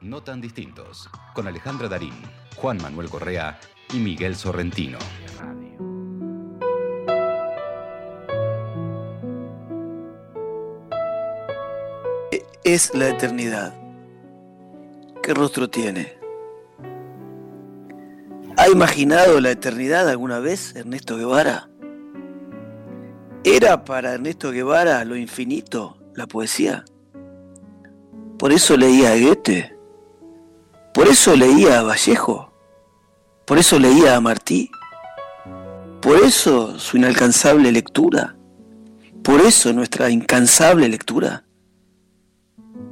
No 0.00 0.22
tan 0.22 0.40
distintos, 0.40 1.10
con 1.34 1.46
Alejandra 1.46 1.86
Darín, 1.86 2.14
Juan 2.56 2.78
Manuel 2.80 3.10
Correa 3.10 3.60
y 3.92 3.98
Miguel 3.98 4.34
Sorrentino. 4.34 4.96
Es 12.64 12.94
la 12.94 13.10
eternidad. 13.10 13.74
¿Qué 15.22 15.34
rostro 15.34 15.68
tiene? 15.68 16.18
¿Ha 18.56 18.68
imaginado 18.68 19.38
la 19.40 19.50
eternidad 19.50 20.08
alguna 20.08 20.38
vez 20.38 20.74
Ernesto 20.76 21.18
Guevara? 21.18 21.68
¿Era 23.44 23.84
para 23.84 24.14
Ernesto 24.14 24.50
Guevara 24.50 25.04
lo 25.04 25.16
infinito 25.16 25.98
la 26.14 26.26
poesía? 26.26 26.84
Por 28.38 28.52
eso 28.52 28.76
leía 28.76 29.12
a 29.12 29.18
Goethe, 29.18 29.79
por 30.92 31.08
eso 31.08 31.36
leía 31.36 31.80
a 31.80 31.82
Vallejo, 31.82 32.52
por 33.46 33.58
eso 33.58 33.78
leía 33.78 34.16
a 34.16 34.20
Martí, 34.20 34.70
por 36.00 36.18
eso 36.18 36.78
su 36.78 36.96
inalcanzable 36.96 37.70
lectura, 37.70 38.36
por 39.22 39.40
eso 39.40 39.72
nuestra 39.72 40.10
incansable 40.10 40.88
lectura. 40.88 41.44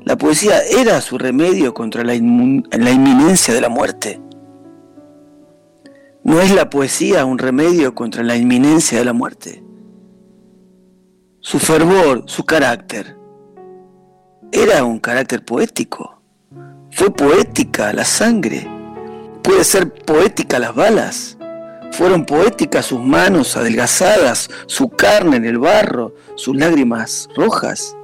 La 0.03 0.17
poesía 0.17 0.61
era 0.63 1.01
su 1.01 1.19
remedio 1.19 1.75
contra 1.75 2.05
la, 2.05 2.13
la 2.13 2.91
inminencia 2.91 3.53
de 3.53 3.61
la 3.61 3.69
muerte. 3.69 4.21
¿No 6.25 6.41
es 6.41 6.55
la 6.55 6.71
poesía 6.71 7.25
un 7.25 7.39
remedio 7.39 7.95
contra 7.95 8.23
la 8.23 8.37
inminencia 8.37 8.99
de 8.99 9.05
la 9.05 9.13
muerte? 9.13 9.65
Su 11.41 11.59
fervor, 11.59 12.25
su 12.27 12.45
carácter, 12.45 13.17
era 14.53 14.85
un 14.85 14.99
carácter 14.99 15.45
poético. 15.45 16.18
Fue 16.99 17.13
poética 17.13 17.93
la 17.93 18.05
sangre. 18.05 18.69
Puede 19.41 19.63
ser 19.63 19.89
poética 20.05 20.59
las 20.59 20.75
balas. 20.75 21.39
Fueron 21.93 22.27
poéticas 22.27 22.87
sus 22.87 22.99
manos 22.99 23.57
adelgazadas, 23.57 24.51
su 24.67 24.89
carne 24.89 25.37
en 25.37 25.45
el 25.45 25.59
barro, 25.59 26.17
sus 26.35 26.57
lágrimas 26.57 27.29
rojas. 27.37 27.97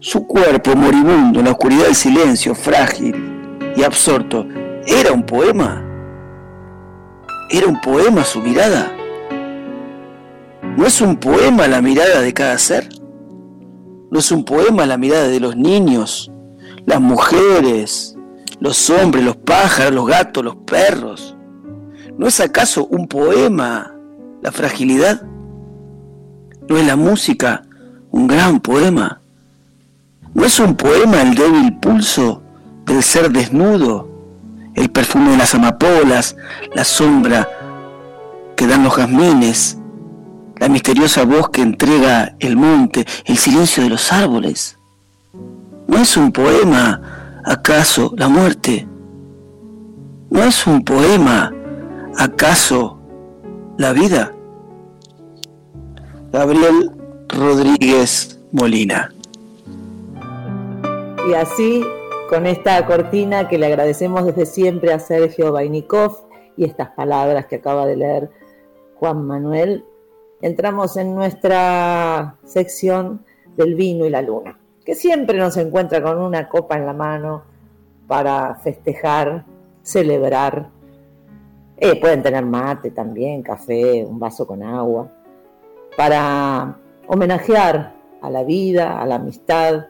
Su 0.00 0.26
cuerpo 0.26 0.74
moribundo 0.74 1.40
en 1.40 1.44
la 1.44 1.50
oscuridad 1.50 1.84
del 1.84 1.94
silencio, 1.94 2.54
frágil 2.54 3.58
y 3.76 3.82
absorto, 3.82 4.46
era 4.86 5.12
un 5.12 5.26
poema. 5.26 5.84
Era 7.50 7.66
un 7.66 7.78
poema 7.82 8.24
su 8.24 8.40
mirada. 8.40 8.90
¿No 10.78 10.86
es 10.86 11.02
un 11.02 11.16
poema 11.16 11.68
la 11.68 11.82
mirada 11.82 12.22
de 12.22 12.32
cada 12.32 12.56
ser? 12.56 12.88
¿No 14.10 14.18
es 14.18 14.32
un 14.32 14.46
poema 14.46 14.86
la 14.86 14.96
mirada 14.96 15.28
de 15.28 15.40
los 15.40 15.58
niños, 15.58 16.32
las 16.86 17.00
mujeres, 17.00 18.16
los 18.60 18.88
hombres, 18.88 19.24
los 19.24 19.36
pájaros, 19.36 19.92
los 19.92 20.06
gatos, 20.06 20.44
los 20.44 20.56
perros? 20.56 21.36
¿No 22.16 22.26
es 22.26 22.40
acaso 22.40 22.86
un 22.86 23.06
poema 23.06 23.94
la 24.42 24.52
fragilidad? 24.52 25.22
¿No 26.68 26.78
es 26.78 26.86
la 26.86 26.96
música 26.96 27.62
un 28.10 28.26
gran 28.26 28.60
poema? 28.60 29.20
¿No 30.32 30.44
es 30.44 30.58
un 30.58 30.76
poema 30.76 31.22
el 31.22 31.34
débil 31.34 31.78
pulso 31.78 32.42
del 32.86 33.02
ser 33.02 33.30
desnudo, 33.30 34.08
el 34.74 34.90
perfume 34.90 35.32
de 35.32 35.36
las 35.38 35.54
amapolas, 35.54 36.36
la 36.74 36.84
sombra 36.84 37.48
que 38.56 38.66
dan 38.66 38.84
los 38.84 38.94
jazmines, 38.94 39.78
la 40.58 40.68
misteriosa 40.68 41.24
voz 41.24 41.50
que 41.50 41.62
entrega 41.62 42.34
el 42.38 42.56
monte, 42.56 43.06
el 43.24 43.36
silencio 43.36 43.82
de 43.82 43.90
los 43.90 44.12
árboles. 44.12 44.75
¿No 45.86 45.98
es 45.98 46.16
un 46.16 46.32
poema, 46.32 47.40
acaso, 47.44 48.12
la 48.16 48.28
muerte? 48.28 48.86
¿No 50.30 50.42
es 50.42 50.66
un 50.66 50.84
poema, 50.84 51.52
acaso, 52.18 52.98
la 53.78 53.92
vida? 53.92 54.32
Gabriel 56.32 56.90
Rodríguez 57.28 58.40
Molina. 58.52 59.12
Y 61.28 61.34
así, 61.34 61.84
con 62.28 62.46
esta 62.46 62.84
cortina 62.86 63.48
que 63.48 63.58
le 63.58 63.66
agradecemos 63.66 64.26
desde 64.26 64.46
siempre 64.46 64.92
a 64.92 64.98
Sergio 64.98 65.52
Vainikov 65.52 66.26
y 66.56 66.64
estas 66.64 66.90
palabras 66.90 67.46
que 67.46 67.56
acaba 67.56 67.86
de 67.86 67.96
leer 67.96 68.30
Juan 68.96 69.26
Manuel, 69.26 69.84
entramos 70.42 70.96
en 70.96 71.14
nuestra 71.14 72.36
sección 72.44 73.24
del 73.56 73.74
vino 73.74 74.04
y 74.04 74.10
la 74.10 74.22
luna, 74.22 74.58
que 74.86 74.94
siempre 74.94 75.36
nos 75.36 75.56
encuentra 75.56 76.00
con 76.00 76.18
una 76.18 76.48
copa 76.48 76.76
en 76.76 76.86
la 76.86 76.92
mano 76.92 77.42
para 78.06 78.54
festejar, 78.54 79.44
celebrar. 79.82 80.70
Eh, 81.76 82.00
pueden 82.00 82.22
tener 82.22 82.46
mate 82.46 82.92
también, 82.92 83.42
café, 83.42 84.04
un 84.04 84.20
vaso 84.20 84.46
con 84.46 84.62
agua, 84.62 85.12
para 85.96 86.78
homenajear 87.08 87.94
a 88.22 88.30
la 88.30 88.44
vida, 88.44 89.02
a 89.02 89.06
la 89.06 89.16
amistad, 89.16 89.86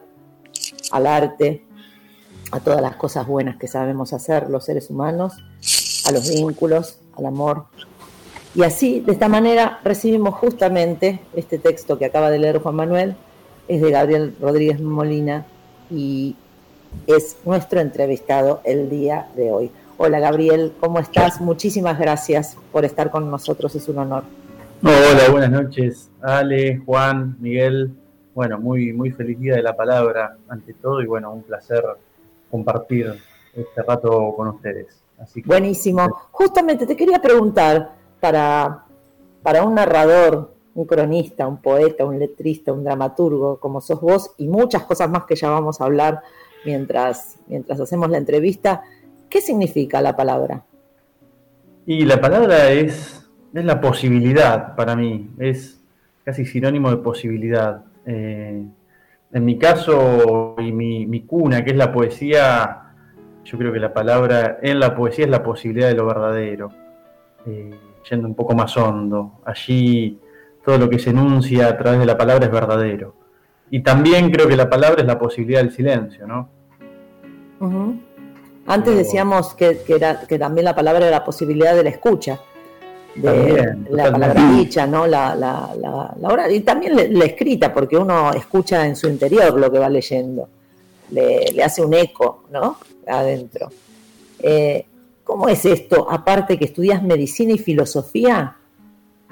al 0.91 1.05
arte, 1.05 1.63
a 2.51 2.59
todas 2.59 2.81
las 2.81 2.95
cosas 2.95 3.27
buenas 3.27 3.57
que 3.57 3.67
sabemos 3.67 4.13
hacer 4.13 4.49
los 4.49 4.65
seres 4.65 4.89
humanos, 4.89 5.37
a 6.07 6.11
los 6.11 6.27
vínculos, 6.27 6.99
al 7.15 7.27
amor, 7.27 7.67
y 8.57 8.63
así, 8.63 9.01
de 9.01 9.11
esta 9.11 9.27
manera, 9.27 9.79
recibimos 9.83 10.33
justamente 10.33 11.19
este 11.35 11.59
texto 11.59 11.99
que 11.99 12.05
acaba 12.05 12.31
de 12.31 12.39
leer 12.39 12.57
Juan 12.57 12.73
Manuel, 12.73 13.15
es 13.67 13.81
de 13.81 13.91
Gabriel 13.91 14.35
Rodríguez 14.39 14.79
Molina 14.79 15.45
y 15.89 16.35
es 17.05 17.37
nuestro 17.45 17.79
entrevistado 17.79 18.61
el 18.63 18.89
día 18.89 19.27
de 19.35 19.51
hoy. 19.51 19.71
Hola 19.97 20.19
Gabriel, 20.19 20.73
¿cómo 20.79 20.99
estás? 20.99 21.41
Muchísimas 21.41 21.99
gracias 21.99 22.57
por 22.71 22.85
estar 22.85 23.09
con 23.09 23.29
nosotros, 23.29 23.75
es 23.75 23.87
un 23.89 23.99
honor. 23.99 24.23
Hola, 24.83 25.29
buenas 25.31 25.51
noches, 25.51 26.09
Ale, 26.21 26.81
Juan, 26.85 27.35
Miguel. 27.39 27.91
Bueno, 28.35 28.59
muy, 28.59 28.93
muy 28.93 29.11
feliz 29.11 29.39
día 29.39 29.55
de 29.55 29.63
la 29.63 29.75
palabra 29.75 30.37
ante 30.47 30.73
todo 30.75 31.01
y 31.01 31.07
bueno, 31.07 31.33
un 31.33 31.41
placer 31.41 31.83
compartir 32.51 33.13
este 33.55 33.81
rato 33.81 34.33
con 34.35 34.49
ustedes. 34.49 35.01
Buenísimo. 35.45 36.07
Justamente 36.31 36.85
te 36.85 36.95
quería 36.95 37.19
preguntar, 37.19 37.95
para, 38.19 38.85
para 39.41 39.63
un 39.63 39.75
narrador, 39.75 40.53
un 40.77 40.85
cronista, 40.85 41.47
un 41.47 41.59
poeta, 41.59 42.05
un 42.05 42.19
letrista, 42.19 42.71
un 42.71 42.83
dramaturgo, 42.83 43.59
como 43.59 43.81
sos 43.81 43.99
vos, 43.99 44.35
y 44.37 44.47
muchas 44.47 44.83
cosas 44.83 45.09
más 45.09 45.23
que 45.25 45.35
ya 45.35 45.49
vamos 45.49 45.81
a 45.81 45.85
hablar 45.85 46.21
mientras, 46.65 47.39
mientras 47.47 47.79
hacemos 47.79 48.11
la 48.11 48.19
entrevista, 48.19 48.83
¿qué 49.27 49.41
significa 49.41 50.01
la 50.01 50.15
palabra? 50.15 50.63
Y 51.87 52.05
la 52.05 52.21
palabra 52.21 52.69
es, 52.69 53.27
es 53.55 53.65
la 53.65 53.81
posibilidad 53.81 54.75
para 54.75 54.95
mí, 54.95 55.31
es 55.39 55.81
casi 56.23 56.45
sinónimo 56.45 56.91
de 56.91 56.97
posibilidad. 56.97 57.83
Eh, 58.05 58.63
en 59.33 59.45
mi 59.45 59.57
caso 59.57 60.57
y 60.59 60.71
mi, 60.71 61.07
mi, 61.07 61.21
cuna, 61.21 61.63
que 61.63 61.71
es 61.71 61.77
la 61.77 61.91
poesía, 61.91 62.93
yo 63.43 63.57
creo 63.57 63.73
que 63.73 63.79
la 63.79 63.93
palabra 63.95 64.59
en 64.61 64.79
la 64.79 64.95
poesía 64.95 65.25
es 65.25 65.31
la 65.31 65.41
posibilidad 65.41 65.87
de 65.87 65.95
lo 65.95 66.05
verdadero. 66.05 66.69
Eh, 67.47 67.71
yendo 68.07 68.27
un 68.27 68.35
poco 68.35 68.53
más 68.53 68.77
hondo. 68.77 69.41
Allí 69.43 70.19
todo 70.67 70.77
lo 70.77 70.89
que 70.89 70.99
se 70.99 71.11
enuncia 71.11 71.69
a 71.69 71.77
través 71.77 72.01
de 72.01 72.05
la 72.05 72.17
palabra 72.17 72.45
es 72.45 72.51
verdadero. 72.51 73.15
Y 73.71 73.79
también 73.83 74.29
creo 74.29 74.49
que 74.49 74.57
la 74.57 74.69
palabra 74.69 74.99
es 74.99 75.07
la 75.07 75.17
posibilidad 75.17 75.61
del 75.61 75.71
silencio, 75.71 76.27
¿no? 76.27 76.49
Antes 78.65 78.97
decíamos 78.97 79.53
que, 79.53 79.79
era, 79.87 80.19
que 80.27 80.37
también 80.37 80.65
la 80.65 80.75
palabra 80.75 81.07
era 81.07 81.19
la 81.19 81.23
posibilidad 81.23 81.73
de 81.73 81.85
la 81.85 81.89
escucha, 81.89 82.41
de 83.15 83.77
la 83.89 84.11
palabra 84.11 84.51
dicha, 84.57 84.85
¿no? 84.85 85.07
La, 85.07 85.33
la, 85.35 85.73
la, 85.77 86.51
y 86.51 86.59
también 86.59 87.17
la, 87.17 87.23
escrita, 87.23 87.73
porque 87.73 87.95
uno 87.95 88.33
escucha 88.33 88.85
en 88.85 88.97
su 88.97 89.07
interior 89.07 89.57
lo 89.57 89.71
que 89.71 89.79
va 89.79 89.87
leyendo, 89.87 90.49
le, 91.11 91.45
le 91.53 91.63
hace 91.63 91.81
un 91.81 91.93
eco, 91.93 92.43
¿no? 92.51 92.77
Adentro. 93.07 93.69
Eh, 94.39 94.85
¿Cómo 95.23 95.47
es 95.47 95.63
esto? 95.63 96.11
Aparte 96.11 96.59
que 96.59 96.65
estudias 96.65 97.01
medicina 97.01 97.53
y 97.53 97.57
filosofía, 97.57 98.57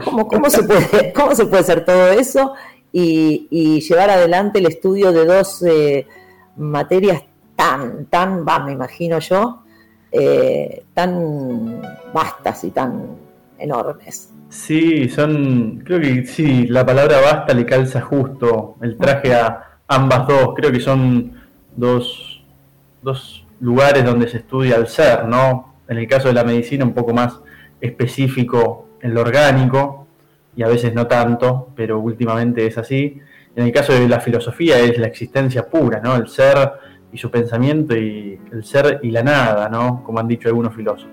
¿cómo, 0.03 0.27
cómo, 0.27 0.49
se, 0.49 0.63
puede, 0.63 1.13
cómo 1.15 1.35
se 1.35 1.45
puede 1.45 1.61
hacer 1.61 1.85
todo 1.85 2.09
eso 2.09 2.53
y, 2.91 3.79
llevar 3.81 4.09
adelante 4.09 4.59
el 4.59 4.67
estudio 4.67 5.11
de 5.11 5.25
dos 5.25 5.63
eh, 5.63 6.07
materias 6.55 7.23
tan, 7.55 8.05
tan, 8.05 8.45
va, 8.45 8.59
me 8.59 8.71
imagino 8.71 9.19
yo, 9.19 9.63
eh, 10.11 10.83
tan 10.93 11.81
vastas 12.13 12.63
y 12.63 12.71
tan 12.71 13.17
enormes? 13.57 14.31
Sí, 14.49 15.09
son, 15.09 15.81
creo 15.85 15.99
que 15.99 16.25
sí, 16.25 16.67
la 16.67 16.85
palabra 16.85 17.19
basta 17.19 17.53
le 17.53 17.65
calza 17.65 18.01
justo 18.01 18.75
el 18.81 18.97
traje 18.97 19.33
a 19.33 19.79
ambas 19.87 20.27
dos, 20.27 20.53
creo 20.55 20.71
que 20.71 20.79
son 20.79 21.33
dos, 21.75 22.43
dos 23.01 23.45
lugares 23.59 24.05
donde 24.05 24.27
se 24.27 24.37
estudia 24.37 24.77
el 24.77 24.87
ser, 24.87 25.27
¿no? 25.27 25.75
en 25.87 25.97
el 25.97 26.07
caso 26.07 26.27
de 26.27 26.33
la 26.33 26.43
medicina 26.43 26.85
un 26.85 26.93
poco 26.93 27.13
más 27.13 27.39
específico 27.81 28.84
en 29.05 29.13
lo 29.13 29.21
orgánico, 29.21 30.07
y 30.55 30.63
a 30.63 30.67
veces 30.67 30.93
no 30.93 31.05
tanto, 31.07 31.69
pero 31.75 31.99
últimamente 31.99 32.65
es 32.65 32.77
así. 32.77 33.19
En 33.55 33.65
el 33.65 33.71
caso 33.71 33.93
de 33.93 34.07
la 34.09 34.19
filosofía 34.19 34.79
es 34.79 34.97
la 34.97 35.07
existencia 35.07 35.67
pura, 35.67 35.99
¿no? 36.03 36.15
El 36.15 36.27
ser 36.27 36.71
y 37.13 37.17
su 37.17 37.29
pensamiento 37.29 37.95
y 37.95 38.39
el 38.51 38.63
ser 38.65 38.99
y 39.03 39.11
la 39.11 39.21
nada, 39.23 39.69
¿no? 39.69 40.03
Como 40.03 40.19
han 40.19 40.27
dicho 40.27 40.47
algunos 40.49 40.73
filósofos. 40.73 41.11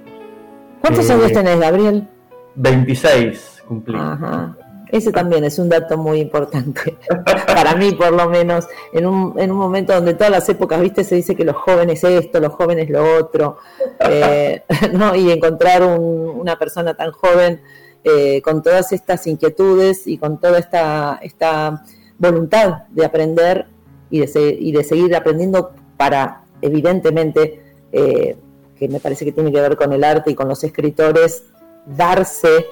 ¿Cuántos 0.80 1.08
Eh, 1.08 1.12
años 1.12 1.32
tenés, 1.32 1.60
Gabriel? 1.60 2.08
26 2.56 3.62
cumplí. 3.68 3.96
Ajá. 3.98 4.56
Ese 4.90 5.10
también 5.10 5.42
es 5.44 5.58
un 5.58 5.68
dato 5.70 5.96
muy 5.96 6.20
importante. 6.20 6.98
Para 7.46 7.74
mí, 7.76 7.92
por 7.92 8.12
lo 8.12 8.28
menos, 8.28 8.66
en 8.92 9.06
un, 9.06 9.38
en 9.40 9.50
un 9.50 9.56
momento 9.56 9.94
donde 9.94 10.12
todas 10.14 10.30
las 10.30 10.48
épocas, 10.48 10.80
viste, 10.80 11.02
se 11.02 11.14
dice 11.14 11.34
que 11.34 11.44
los 11.44 11.56
jóvenes 11.56 12.04
esto, 12.04 12.40
los 12.40 12.52
jóvenes 12.52 12.90
lo 12.90 13.16
otro, 13.18 13.56
eh, 14.00 14.62
¿no? 14.92 15.14
y 15.16 15.30
encontrar 15.30 15.82
un- 15.82 16.38
una 16.40 16.56
persona 16.58 16.92
tan 16.94 17.10
joven 17.12 17.60
eh, 18.04 18.40
con 18.42 18.62
todas 18.62 18.92
estas 18.92 19.26
inquietudes 19.26 20.06
y 20.06 20.18
con 20.18 20.38
toda 20.40 20.58
esta, 20.58 21.18
esta 21.22 21.84
voluntad 22.18 22.84
de 22.90 23.04
aprender 23.04 23.66
y 24.10 24.20
de, 24.20 24.26
se- 24.26 24.56
y 24.58 24.72
de 24.72 24.84
seguir 24.84 25.14
aprendiendo 25.14 25.72
para, 25.96 26.42
evidentemente, 26.60 27.60
eh, 27.92 28.36
que 28.78 28.88
me 28.88 28.98
parece 29.00 29.24
que 29.24 29.32
tiene 29.32 29.52
que 29.52 29.60
ver 29.60 29.76
con 29.76 29.92
el 29.92 30.02
arte 30.04 30.30
y 30.30 30.34
con 30.34 30.48
los 30.48 30.62
escritores, 30.64 31.44
darse 31.86 32.66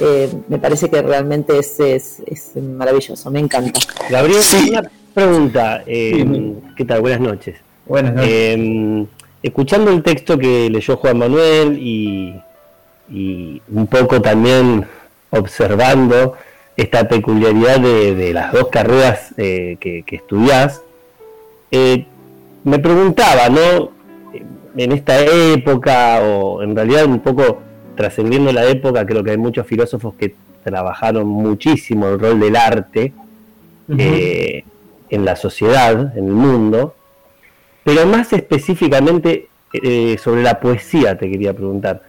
eh, 0.00 0.28
me 0.48 0.58
parece 0.58 0.88
que 0.90 1.00
realmente 1.02 1.58
es, 1.58 1.78
es, 1.80 2.20
es 2.26 2.56
maravilloso, 2.62 3.30
me 3.30 3.40
encanta. 3.40 3.78
Gabriel, 4.10 4.42
Sí. 4.42 4.70
una 4.70 4.90
pregunta. 5.14 5.82
eh, 5.86 6.12
Sí. 6.24 6.54
¿Qué 6.76 6.84
tal? 6.84 7.00
Buenas 7.00 7.20
noches. 7.20 7.56
Buenas 7.86 8.14
noches. 8.14 8.30
Eh, 8.30 9.06
escuchando 9.42 9.90
el 9.90 10.02
texto 10.02 10.38
que 10.38 10.68
leyó 10.70 10.96
Juan 10.96 11.18
Manuel 11.18 11.78
y, 11.80 12.34
y 13.08 13.62
un 13.70 13.86
poco 13.86 14.20
también 14.20 14.86
observando 15.30 16.34
esta 16.76 17.08
peculiaridad 17.08 17.80
de, 17.80 18.14
de 18.14 18.32
las 18.32 18.52
dos 18.52 18.68
carreras 18.68 19.34
eh, 19.36 19.76
que, 19.80 20.02
que 20.02 20.16
estudiás, 20.16 20.82
eh, 21.70 22.06
me 22.64 22.78
preguntaba, 22.78 23.48
¿no? 23.48 23.90
En 24.76 24.92
esta 24.92 25.18
época, 25.20 26.20
o 26.20 26.62
en 26.62 26.76
realidad 26.76 27.06
un 27.06 27.20
poco 27.20 27.62
trascendiendo 27.96 28.52
la 28.52 28.66
época, 28.66 29.06
creo 29.06 29.24
que 29.24 29.30
hay 29.30 29.38
muchos 29.38 29.66
filósofos 29.66 30.14
que 30.14 30.34
trabajaron 30.62 31.26
muchísimo 31.26 32.08
el 32.08 32.18
rol 32.18 32.40
del 32.40 32.56
arte 32.56 33.12
eh, 33.96 34.64
en 35.08 35.24
la 35.24 35.36
sociedad, 35.36 36.16
en 36.16 36.26
el 36.26 36.32
mundo, 36.32 36.94
pero 37.84 38.04
más 38.06 38.32
específicamente 38.32 39.48
eh, 39.72 40.18
sobre 40.18 40.42
la 40.42 40.58
poesía 40.60 41.16
te 41.16 41.30
quería 41.30 41.52
preguntar. 41.52 42.02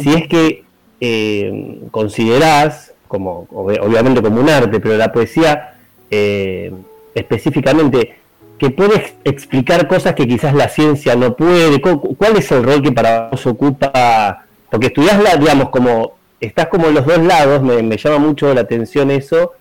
Si 0.00 0.12
es 0.14 0.28
que 0.28 0.64
eh, 1.00 1.80
considerás, 1.90 2.92
como, 3.08 3.46
ob- 3.48 3.78
obviamente 3.80 4.22
como 4.22 4.40
un 4.40 4.48
arte, 4.48 4.80
pero 4.80 4.96
la 4.96 5.12
poesía 5.12 5.74
eh, 6.10 6.72
específicamente, 7.14 8.16
que 8.58 8.70
puede 8.70 8.96
ex- 8.96 9.14
explicar 9.24 9.86
cosas 9.88 10.14
que 10.14 10.26
quizás 10.26 10.54
la 10.54 10.68
ciencia 10.68 11.14
no 11.16 11.36
puede, 11.36 11.80
cu- 11.80 12.14
¿cuál 12.16 12.36
es 12.36 12.50
el 12.52 12.62
rol 12.62 12.82
que 12.82 12.92
para 12.92 13.28
vos 13.30 13.46
ocupa? 13.46 14.44
Porque 14.70 14.86
estudiás 14.86 15.22
la, 15.22 15.36
digamos, 15.36 15.70
como, 15.70 16.12
estás 16.40 16.68
como 16.68 16.86
en 16.86 16.94
los 16.94 17.04
dos 17.06 17.18
lados, 17.18 17.62
me, 17.62 17.82
me 17.82 17.96
llama 17.96 18.18
mucho 18.18 18.52
la 18.54 18.62
atención 18.62 19.10
eso, 19.10 19.52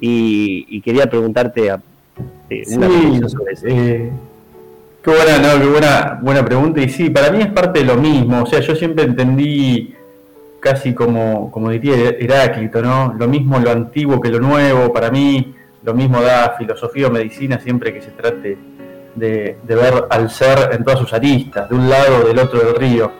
y, 0.00 0.66
y 0.68 0.80
quería 0.80 1.06
preguntarte 1.08 1.70
a- 1.70 1.80
eh, 2.50 2.62
una 2.68 2.88
Sí, 2.88 3.20
sobre 3.28 3.52
eso. 3.54 3.66
Qué 5.08 5.16
buena, 5.16 5.38
no, 5.38 5.60
qué 5.60 5.68
buena, 5.68 6.18
buena 6.20 6.44
pregunta. 6.44 6.80
Y 6.80 6.88
sí, 6.88 7.10
para 7.10 7.30
mí 7.30 7.40
es 7.40 7.48
parte 7.48 7.80
de 7.80 7.86
lo 7.86 7.96
mismo. 7.96 8.42
O 8.42 8.46
sea, 8.46 8.60
yo 8.60 8.74
siempre 8.74 9.04
entendí 9.04 9.94
casi 10.60 10.94
como, 10.94 11.50
como 11.50 11.70
diría 11.70 11.94
Heráclito, 11.96 12.82
¿no? 12.82 13.14
Lo 13.18 13.28
mismo 13.28 13.58
lo 13.58 13.70
antiguo 13.70 14.20
que 14.20 14.28
lo 14.28 14.40
nuevo. 14.40 14.92
Para 14.92 15.10
mí, 15.10 15.54
lo 15.82 15.94
mismo 15.94 16.20
da 16.20 16.54
filosofía 16.58 17.06
o 17.06 17.10
medicina 17.10 17.58
siempre 17.60 17.92
que 17.94 18.02
se 18.02 18.10
trate 18.10 18.58
de, 19.14 19.56
de 19.62 19.74
ver 19.74 20.04
al 20.10 20.30
ser 20.30 20.70
en 20.72 20.84
todas 20.84 21.00
sus 21.00 21.12
aristas, 21.12 21.68
de 21.68 21.74
un 21.74 21.88
lado 21.88 22.22
o 22.22 22.28
del 22.28 22.38
otro 22.38 22.60
del 22.60 22.74
río. 22.74 23.10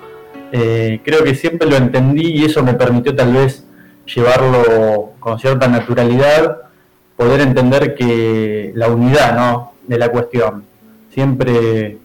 Eh, 0.52 1.00
creo 1.04 1.24
que 1.24 1.34
siempre 1.34 1.68
lo 1.68 1.76
entendí 1.76 2.38
y 2.38 2.44
eso 2.44 2.62
me 2.62 2.74
permitió 2.74 3.14
tal 3.14 3.32
vez 3.32 3.64
llevarlo 4.06 5.12
con 5.20 5.38
cierta 5.38 5.68
naturalidad 5.68 6.62
poder 7.16 7.40
entender 7.40 7.94
que 7.94 8.72
la 8.74 8.88
unidad 8.88 9.36
¿no? 9.36 9.72
de 9.86 9.98
la 9.98 10.08
cuestión. 10.08 10.67
Siempre 11.18 11.98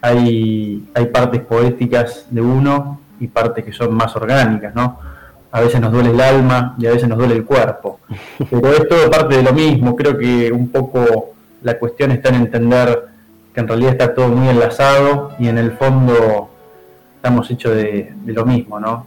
hay, 0.00 0.88
hay 0.94 1.06
partes 1.08 1.42
poéticas 1.42 2.24
de 2.30 2.40
uno 2.40 3.02
y 3.20 3.26
partes 3.26 3.62
que 3.62 3.70
son 3.70 3.94
más 3.94 4.16
orgánicas, 4.16 4.74
¿no? 4.74 4.98
A 5.52 5.60
veces 5.60 5.78
nos 5.78 5.92
duele 5.92 6.08
el 6.08 6.20
alma 6.22 6.74
y 6.78 6.86
a 6.86 6.92
veces 6.92 7.06
nos 7.06 7.18
duele 7.18 7.34
el 7.34 7.44
cuerpo. 7.44 8.00
Pero 8.50 8.72
es 8.72 8.88
todo 8.88 9.10
parte 9.10 9.36
de 9.36 9.42
lo 9.42 9.52
mismo. 9.52 9.94
Creo 9.94 10.16
que 10.16 10.50
un 10.50 10.70
poco 10.70 11.34
la 11.60 11.78
cuestión 11.78 12.12
está 12.12 12.30
en 12.30 12.36
entender 12.36 13.08
que 13.52 13.60
en 13.60 13.68
realidad 13.68 13.92
está 13.92 14.14
todo 14.14 14.28
muy 14.28 14.48
enlazado 14.48 15.32
y 15.38 15.48
en 15.48 15.58
el 15.58 15.72
fondo 15.72 16.48
estamos 17.16 17.50
hechos 17.50 17.76
de, 17.76 18.14
de 18.24 18.32
lo 18.32 18.46
mismo, 18.46 18.80
¿no? 18.80 19.04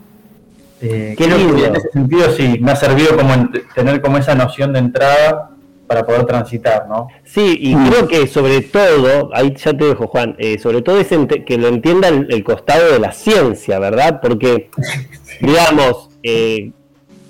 Eh, 0.79 1.15
Qué 1.17 1.25
creo 1.25 1.55
que 1.55 1.65
en 1.65 1.75
ese 1.75 1.89
sentido 1.89 2.29
sí, 2.33 2.59
me 2.61 2.73
ha 2.73 2.75
servido 2.75 3.17
como 3.17 3.49
tener 3.73 3.99
como 3.99 4.19
esa 4.19 4.35
noción 4.35 4.73
de 4.73 4.79
entrada 4.79 5.49
para 5.89 6.06
poder 6.06 6.24
transitar, 6.25 6.88
¿no? 6.88 7.07
Sí, 7.24 7.57
y 7.59 7.75
creo 7.75 8.07
que 8.07 8.27
sobre 8.27 8.62
todo, 8.62 9.31
ahí 9.33 9.56
ya 9.57 9.75
te 9.75 9.86
dejo 9.86 10.06
Juan, 10.06 10.36
eh, 10.38 10.59
sobre 10.59 10.83
todo 10.83 11.00
es 11.00 11.07
que 11.07 11.57
lo 11.57 11.68
entienda 11.68 12.09
el, 12.09 12.27
el 12.30 12.44
costado 12.44 12.91
de 12.94 13.00
la 13.00 13.12
ciencia, 13.12 13.80
¿verdad? 13.80 14.19
Porque, 14.21 14.69
digamos, 15.41 16.09
eh, 16.21 16.69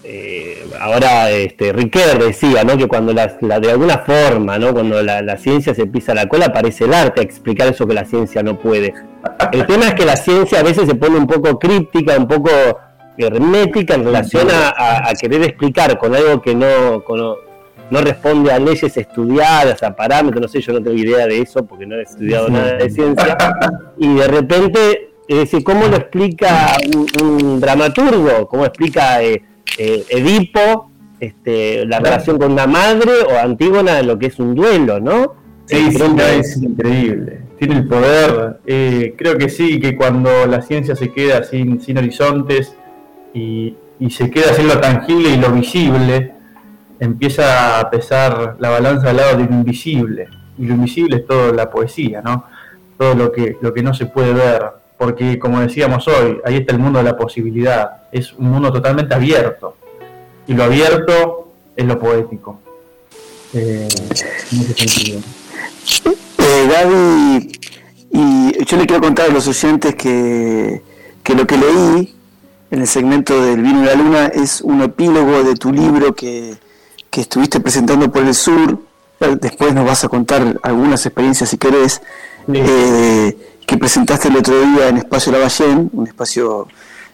eh, 0.03 0.65
ahora 0.77 1.29
este, 1.31 1.71
Riquet 1.71 2.17
decía, 2.19 2.65
¿no? 2.65 2.77
Que 2.77 2.87
cuando 2.89 3.13
la, 3.13 3.37
la- 3.39 3.61
de 3.61 3.71
alguna 3.71 3.99
forma, 3.99 4.59
¿no? 4.59 4.73
Cuando 4.73 5.01
la, 5.03 5.21
la 5.21 5.37
ciencia 5.37 5.73
se 5.73 5.85
pisa 5.85 6.13
la 6.13 6.27
cola, 6.27 6.47
aparece 6.47 6.83
el 6.83 6.93
arte 6.93 7.21
a 7.21 7.23
explicar 7.23 7.69
eso 7.69 7.87
que 7.87 7.93
la 7.93 8.03
ciencia 8.03 8.43
no 8.43 8.59
puede. 8.59 8.93
El 9.53 9.65
tema 9.67 9.87
es 9.87 9.93
que 9.93 10.05
la 10.05 10.17
ciencia 10.17 10.59
a 10.59 10.63
veces 10.63 10.85
se 10.85 10.95
pone 10.95 11.15
un 11.17 11.27
poco 11.27 11.57
críptica, 11.57 12.17
un 12.17 12.27
poco 12.27 12.49
hermética 13.17 13.95
en 13.95 14.03
relación 14.03 14.49
a, 14.51 14.69
a- 14.69 15.09
a 15.09 15.13
querer 15.13 15.43
explicar 15.43 15.97
con 15.97 16.13
algo 16.13 16.41
que 16.41 16.55
no, 16.55 17.03
con- 17.05 17.35
no 17.91 18.01
responde 18.01 18.51
a 18.51 18.59
leyes 18.59 18.95
estudiadas, 18.95 19.81
a 19.83 19.95
parámetros, 19.95 20.41
no 20.41 20.47
sé, 20.47 20.61
yo 20.61 20.73
no 20.73 20.81
tengo 20.83 20.97
idea 20.97 21.25
de 21.27 21.41
eso 21.41 21.65
porque 21.65 21.85
no 21.85 21.95
he 21.95 22.03
estudiado 22.03 22.49
nada 22.49 22.73
de 22.73 22.89
ciencia, 22.89 23.37
y 23.97 24.15
de 24.15 24.27
repente, 24.27 25.11
es 25.27 25.37
decir, 25.37 25.63
¿cómo 25.63 25.87
lo 25.87 25.95
explica 25.97 26.75
un, 26.95 27.25
un 27.25 27.59
dramaturgo? 27.59 28.47
¿Cómo 28.47 28.65
explica 28.65 29.21
eh, 29.21 29.43
eh, 29.77 30.03
Edipo 30.09 30.91
este, 31.19 31.85
la 31.85 31.99
relación 31.99 32.37
con 32.37 32.51
una 32.53 32.67
madre 32.67 33.11
o 33.29 33.37
Antígona 33.37 34.01
lo 34.01 34.17
que 34.17 34.27
es 34.27 34.39
un 34.39 34.55
duelo, 34.55 34.99
¿no? 34.99 35.35
Sí, 35.65 35.89
es 35.89 36.57
increíble. 36.57 37.41
Tiene 37.59 37.75
el 37.75 37.87
poder. 37.87 38.59
eh, 38.65 39.13
creo 39.17 39.37
que 39.37 39.49
sí, 39.49 39.79
que 39.79 39.95
cuando 39.95 40.47
la 40.47 40.61
ciencia 40.61 40.95
se 40.95 41.11
queda 41.11 41.43
sin, 41.43 41.79
sin 41.81 41.97
horizontes 41.97 42.75
y, 43.33 43.75
y 43.99 44.09
se 44.09 44.31
queda 44.31 44.53
sin 44.53 44.67
lo 44.67 44.79
tangible 44.79 45.29
y 45.29 45.37
lo 45.37 45.51
visible, 45.51 46.31
empieza 46.99 47.79
a 47.79 47.89
pesar 47.89 48.57
la 48.59 48.69
balanza 48.69 49.09
al 49.09 49.17
lado 49.17 49.37
de 49.37 49.45
lo 49.45 49.51
invisible. 49.51 50.27
Y 50.57 50.65
lo 50.65 50.75
invisible 50.75 51.17
es 51.17 51.25
toda 51.25 51.53
la 51.53 51.69
poesía, 51.69 52.21
¿no? 52.21 52.45
Todo 52.97 53.15
lo 53.15 53.31
que, 53.31 53.57
lo 53.61 53.73
que 53.73 53.81
no 53.81 53.93
se 53.93 54.05
puede 54.05 54.33
ver. 54.33 54.65
Porque, 54.97 55.39
como 55.39 55.61
decíamos 55.61 56.07
hoy, 56.07 56.39
ahí 56.43 56.57
está 56.57 56.73
el 56.73 56.79
mundo 56.79 56.99
de 56.99 57.05
la 57.05 57.17
posibilidad. 57.17 58.03
Es 58.11 58.33
un 58.33 58.49
mundo 58.51 58.71
totalmente 58.71 59.15
abierto. 59.15 59.77
Y 60.47 60.53
lo 60.53 60.65
abierto 60.65 61.53
es 61.75 61.85
lo 61.85 61.97
poético. 61.97 62.59
Eh, 63.53 63.87
en 64.51 64.61
ese 64.61 64.73
sentido. 64.73 65.19
Eh, 66.39 66.67
Gaby, 66.69 67.51
y 68.11 68.65
yo 68.65 68.77
le 68.77 68.85
quiero 68.85 69.01
contar 69.01 69.29
a 69.29 69.33
los 69.33 69.47
oyentes 69.47 69.95
que, 69.95 70.81
que 71.23 71.35
lo 71.35 71.47
que 71.47 71.57
leí 71.57 72.15
en 72.71 72.81
el 72.81 72.87
segmento 72.87 73.41
del 73.41 73.61
Vino 73.61 73.83
y 73.83 73.85
la 73.85 73.95
Luna 73.95 74.25
es 74.27 74.61
un 74.61 74.81
epílogo 74.81 75.43
de 75.43 75.55
tu 75.55 75.71
libro 75.71 76.13
que, 76.13 76.57
que 77.09 77.21
estuviste 77.21 77.59
presentando 77.59 78.11
por 78.11 78.23
el 78.23 78.33
sur. 78.35 78.79
Eh, 79.19 79.37
Después 79.39 79.73
nos 79.73 79.85
vas 79.85 80.03
a 80.03 80.09
contar 80.09 80.59
algunas 80.63 81.05
experiencias 81.05 81.49
si 81.49 81.57
querés, 81.57 82.01
eh, 82.53 83.37
que 83.65 83.77
presentaste 83.77 84.27
el 84.29 84.37
otro 84.37 84.59
día 84.61 84.87
en 84.89 84.97
Espacio 84.97 85.31
Lavallén, 85.31 85.89
un 85.93 86.07
espacio 86.07 86.67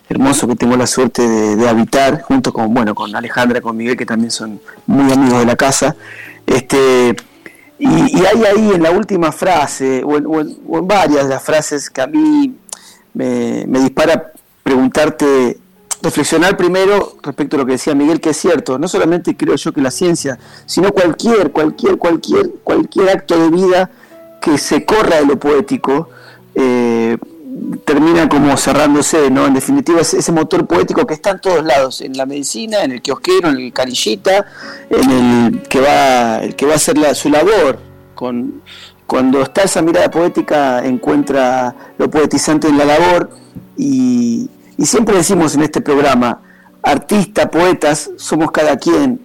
hermoso 0.07 0.47
que 0.47 0.55
tengo 0.55 0.77
la 0.77 0.85
suerte 0.87 1.27
de, 1.27 1.55
de 1.55 1.67
habitar, 1.67 2.21
junto 2.21 2.53
con, 2.53 2.73
bueno, 2.73 2.93
con 2.93 3.15
Alejandra, 3.15 3.59
con 3.61 3.75
Miguel, 3.75 3.97
que 3.97 4.05
también 4.05 4.29
son 4.31 4.61
muy 4.85 5.11
amigos 5.11 5.39
de 5.39 5.45
la 5.45 5.55
casa. 5.55 5.95
Este, 6.45 7.15
y, 7.79 7.87
y 8.19 8.25
hay 8.25 8.43
ahí 8.45 8.71
en 8.75 8.83
la 8.83 8.91
última 8.91 9.31
frase, 9.31 10.03
o 10.05 10.17
en, 10.17 10.25
o 10.27 10.39
en- 10.41 10.57
o 10.67 10.77
en 10.77 10.87
varias 10.87 11.23
de 11.23 11.29
las 11.29 11.43
frases 11.43 11.89
que 11.89 12.01
a 12.01 12.07
mí 12.07 12.55
me, 13.15 13.65
me 13.67 13.79
dispara 13.79 14.31
preguntarte, 14.63 15.57
reflexionar 16.05 16.55
primero 16.55 17.17
respecto 17.21 17.55
a 17.55 17.59
lo 17.59 17.65
que 17.65 17.73
decía 17.73 17.93
Miguel, 17.95 18.21
que 18.21 18.29
es 18.29 18.37
cierto, 18.37 18.79
no 18.79 18.87
solamente 18.87 19.35
creo 19.35 19.55
yo 19.55 19.73
que 19.73 19.81
la 19.81 19.91
ciencia, 19.91 20.39
sino 20.65 20.91
cualquier, 20.91 21.51
cualquier, 21.51 21.97
cualquier, 21.97 22.51
cualquier 22.63 23.09
acto 23.09 23.37
de 23.37 23.49
vida 23.49 23.89
que 24.41 24.57
se 24.57 24.85
corra 24.85 25.17
de 25.17 25.25
lo 25.25 25.39
poético, 25.39 26.09
eh, 26.53 27.17
termina 27.85 28.29
como 28.29 28.55
cerrándose, 28.57 29.29
¿no? 29.31 29.47
En 29.47 29.53
definitiva, 29.53 30.01
es 30.01 30.13
ese 30.13 30.31
motor 30.31 30.67
poético 30.67 31.05
que 31.05 31.15
está 31.15 31.31
en 31.31 31.39
todos 31.39 31.63
lados, 31.63 32.01
en 32.01 32.15
la 32.15 32.25
medicina, 32.25 32.83
en 32.83 32.91
el 32.91 33.01
kiosquero, 33.01 33.49
en 33.49 33.57
el 33.57 33.73
canillita, 33.73 34.45
en 34.89 35.11
el 35.11 35.61
que 35.63 35.79
va, 35.79 36.43
el 36.43 36.55
que 36.55 36.65
va 36.65 36.73
a 36.73 36.75
hacer 36.75 36.97
su 37.15 37.29
labor 37.29 37.79
con, 38.13 38.61
cuando 39.07 39.41
está 39.41 39.63
esa 39.63 39.81
mirada 39.81 40.09
poética 40.09 40.85
encuentra 40.85 41.75
lo 41.97 42.09
poetizante 42.09 42.67
en 42.67 42.77
la 42.77 42.85
labor 42.85 43.29
y, 43.77 44.49
siempre 44.83 45.15
decimos 45.15 45.55
en 45.55 45.63
este 45.63 45.79
programa, 45.79 46.41
artista, 46.83 47.49
poetas, 47.49 48.11
somos 48.17 48.51
cada 48.51 48.77
quien. 48.77 49.21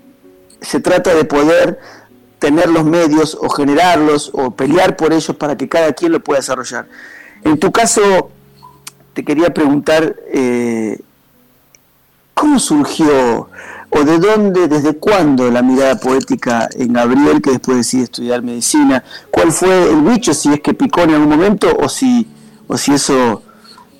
Se 0.60 0.80
trata 0.80 1.14
de 1.14 1.24
poder 1.24 1.78
tener 2.38 2.68
los 2.70 2.84
medios 2.84 3.36
o 3.40 3.48
generarlos 3.50 4.30
o 4.32 4.50
pelear 4.50 4.96
por 4.96 5.12
ellos 5.12 5.36
para 5.36 5.56
que 5.56 5.68
cada 5.68 5.92
quien 5.92 6.12
lo 6.12 6.20
pueda 6.20 6.40
desarrollar. 6.40 6.86
En 7.42 7.58
tu 7.58 7.72
caso, 7.72 8.30
te 9.12 9.24
quería 9.24 9.52
preguntar, 9.52 10.16
eh, 10.32 10.98
¿cómo 12.34 12.58
surgió 12.58 13.48
o 13.90 14.04
de 14.04 14.18
dónde, 14.18 14.68
desde 14.68 14.96
cuándo 14.96 15.50
la 15.50 15.62
mirada 15.62 15.96
poética 15.96 16.68
en 16.72 16.92
Gabriel, 16.92 17.42
que 17.42 17.50
después 17.50 17.78
decide 17.78 18.04
estudiar 18.04 18.42
medicina? 18.42 19.02
¿Cuál 19.30 19.52
fue 19.52 19.90
el 19.90 20.00
bicho, 20.02 20.32
si 20.32 20.52
es 20.52 20.60
que 20.60 20.74
picó 20.74 21.02
en 21.02 21.10
algún 21.10 21.28
momento 21.28 21.76
o 21.78 21.88
si, 21.88 22.26
o 22.68 22.78
si 22.78 22.94
eso 22.94 23.42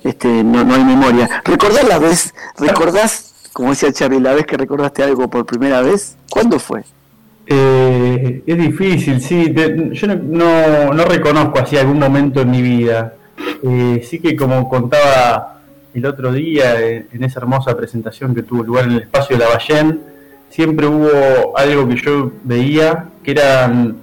este, 0.03 0.43
no, 0.43 0.63
no 0.63 0.75
hay 0.75 0.83
memoria? 0.83 1.41
¿Recordás 1.43 1.87
la 1.87 1.99
vez, 1.99 2.33
recordás, 2.57 3.33
como 3.53 3.69
decía 3.69 3.91
Charlie, 3.91 4.19
la 4.19 4.33
vez 4.33 4.45
que 4.45 4.57
recordaste 4.57 5.03
algo 5.03 5.29
por 5.29 5.45
primera 5.45 5.81
vez? 5.81 6.17
¿Cuándo 6.29 6.59
fue? 6.59 6.83
Eh, 7.47 8.43
es 8.45 8.57
difícil, 8.57 9.19
sí. 9.21 9.53
yo 9.91 10.07
no, 10.07 10.93
no, 10.93 11.05
reconozco 11.05 11.59
así 11.59 11.77
algún 11.77 11.99
momento 11.99 12.41
en 12.41 12.51
mi 12.51 12.61
vida. 12.61 13.15
Eh, 13.63 14.05
sí 14.07 14.19
que 14.19 14.35
como 14.35 14.69
contaba 14.69 15.59
el 15.93 16.05
otro 16.05 16.31
día 16.31 16.79
en 16.79 17.23
esa 17.23 17.39
hermosa 17.39 17.75
presentación 17.75 18.33
que 18.33 18.43
tuvo 18.43 18.63
lugar 18.63 18.85
en 18.85 18.91
el 18.91 18.99
espacio 18.99 19.35
de 19.35 19.43
la 19.43 19.49
Ballén, 19.49 19.99
siempre 20.49 20.85
hubo 20.87 21.57
algo 21.57 21.87
que 21.87 21.95
yo 21.95 22.31
veía 22.43 23.07
que 23.23 23.31
eran 23.31 23.97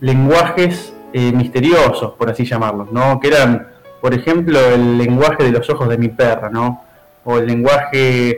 lenguajes 0.00 0.92
eh, 1.12 1.32
misteriosos, 1.32 2.12
por 2.14 2.30
así 2.30 2.44
llamarlos, 2.44 2.92
¿no? 2.92 3.20
Que 3.20 3.28
eran, 3.28 3.66
por 4.04 4.12
ejemplo, 4.12 4.60
el 4.60 4.98
lenguaje 4.98 5.44
de 5.44 5.50
los 5.50 5.70
ojos 5.70 5.88
de 5.88 5.96
mi 5.96 6.08
perra, 6.08 6.50
¿no? 6.50 6.84
O 7.24 7.38
el 7.38 7.46
lenguaje 7.46 8.36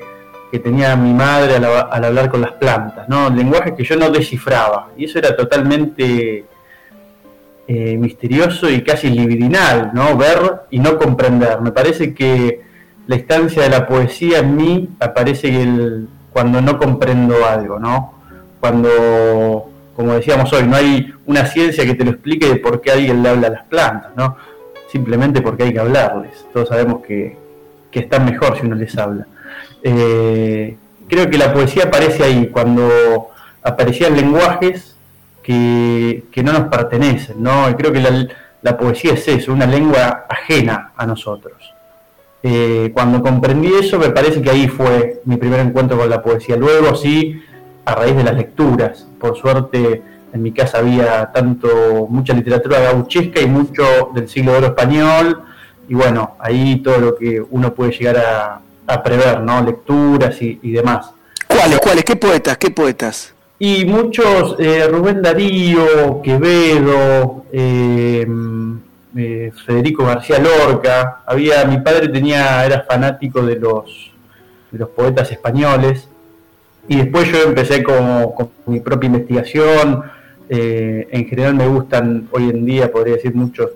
que 0.48 0.60
tenía 0.60 0.94
mi 0.94 1.12
madre 1.12 1.56
al, 1.56 2.04
hablar 2.04 2.30
con 2.30 2.40
las 2.40 2.52
plantas, 2.52 3.08
¿no? 3.08 3.26
El 3.26 3.34
lenguaje 3.34 3.74
que 3.74 3.82
yo 3.82 3.96
no 3.96 4.08
descifraba. 4.10 4.90
Y 4.96 5.06
eso 5.06 5.18
era 5.18 5.34
totalmente 5.34 6.44
eh, 7.66 7.96
misterioso 7.96 8.70
y 8.70 8.84
casi 8.84 9.10
libidinal, 9.10 9.90
¿no? 9.92 10.16
Ver 10.16 10.38
y 10.70 10.78
no 10.78 10.96
comprender. 10.96 11.60
Me 11.60 11.72
parece 11.72 12.14
que 12.14 12.60
la 13.08 13.16
instancia 13.16 13.64
de 13.64 13.70
la 13.70 13.88
poesía 13.88 14.38
en 14.38 14.54
mí 14.54 14.88
aparece 15.00 16.06
cuando 16.32 16.60
no 16.60 16.78
comprendo 16.78 17.44
algo, 17.44 17.80
¿no? 17.80 18.14
Cuando, 18.60 19.68
como 19.96 20.12
decíamos 20.12 20.52
hoy, 20.52 20.64
no 20.68 20.76
hay 20.76 21.12
una 21.26 21.44
ciencia 21.44 21.84
que 21.84 21.94
te 21.94 22.04
lo 22.04 22.12
explique 22.12 22.46
de 22.46 22.56
por 22.60 22.80
qué 22.80 22.92
alguien 22.92 23.20
le 23.20 23.30
habla 23.30 23.48
a 23.48 23.50
las 23.50 23.64
plantas, 23.64 24.12
¿no? 24.14 24.36
Simplemente 24.90 25.40
porque 25.42 25.64
hay 25.64 25.72
que 25.72 25.80
hablarles. 25.80 26.46
Todos 26.52 26.68
sabemos 26.68 27.04
que, 27.04 27.36
que 27.90 28.00
están 28.00 28.24
mejor 28.24 28.58
si 28.58 28.66
uno 28.66 28.76
les 28.76 28.96
habla. 28.98 29.26
Eh, 29.82 30.76
creo 31.08 31.30
que 31.30 31.38
la 31.38 31.52
poesía 31.52 31.84
aparece 31.84 32.24
ahí, 32.24 32.48
cuando 32.48 33.28
aparecían 33.62 34.16
lenguajes 34.16 34.96
que, 35.42 36.22
no 36.42 36.52
nos 36.52 36.68
pertenecen, 36.68 37.42
¿no? 37.42 37.74
creo 37.76 37.92
que 37.92 38.00
la, 38.62 38.76
poesía 38.76 39.12
es 39.12 39.26
eso, 39.28 39.52
una 39.52 39.66
lengua 39.66 40.26
ajena 40.28 40.92
a 40.96 41.06
nosotros. 41.06 41.72
Eh, 42.42 42.90
cuando 42.92 43.22
comprendí 43.22 43.72
eso, 43.74 43.98
me 43.98 44.10
parece 44.10 44.42
que 44.42 44.50
ahí 44.50 44.68
fue 44.68 45.20
mi 45.24 45.36
primer 45.36 45.60
encuentro 45.60 45.96
con 45.96 46.10
la 46.10 46.22
poesía. 46.22 46.56
Luego, 46.56 46.94
sí, 46.94 47.42
a 47.84 47.94
raíz 47.94 48.16
de 48.16 48.24
las 48.24 48.34
lecturas. 48.34 49.06
Por 49.18 49.36
suerte, 49.36 50.02
en 50.32 50.42
mi 50.42 50.52
casa 50.52 50.78
había 50.78 51.30
tanto 51.32 52.06
mucha 52.08 52.34
literatura 52.34 52.80
gauchesca 52.80 53.40
y 53.40 53.46
mucho 53.46 54.10
del 54.14 54.28
siglo 54.28 54.52
de 54.52 54.58
oro 54.58 54.66
español. 54.68 55.42
Y 55.88 55.94
bueno, 55.94 56.36
ahí 56.38 56.76
todo 56.82 56.98
lo 56.98 57.16
que 57.16 57.40
uno 57.50 57.72
puede 57.72 57.92
llegar 57.92 58.18
a, 58.18 58.60
a 58.86 59.02
prever, 59.02 59.40
¿no? 59.40 59.62
Lecturas 59.62 60.40
y, 60.40 60.72
demás. 60.72 61.10
¿Cuáles? 61.46 61.78
¿Cuáles? 61.78 62.04
¿Qué 62.04 62.16
poetas? 62.16 62.56
¿Qué 62.58 62.70
poetas? 62.70 63.34
Y 63.58 63.84
muchos, 63.86 64.56
eh, 64.58 64.86
Rubén 64.86 65.22
Darío, 65.22 66.20
Quevedo, 66.22 67.44
eh, 67.52 68.26
eh, 69.16 69.52
Federico 69.64 70.04
García 70.04 70.38
Lorca. 70.38 71.22
Había, 71.26 71.64
mi 71.64 71.78
padre 71.78 72.08
tenía, 72.08 72.64
era 72.64 72.82
fanático 72.82 73.42
de 73.42 73.56
los, 73.56 74.12
de 74.70 74.78
los 74.78 74.90
poetas 74.90 75.30
españoles. 75.32 76.08
Y 76.88 76.96
después 76.96 77.28
yo 77.32 77.42
empecé 77.42 77.82
con, 77.82 78.32
con 78.32 78.50
mi 78.66 78.80
propia 78.80 79.06
investigación. 79.06 80.02
En 80.48 81.26
general 81.26 81.54
me 81.54 81.66
gustan 81.66 82.28
hoy 82.30 82.50
en 82.50 82.64
día, 82.64 82.90
podría 82.90 83.16
decir, 83.16 83.34
muchos 83.34 83.70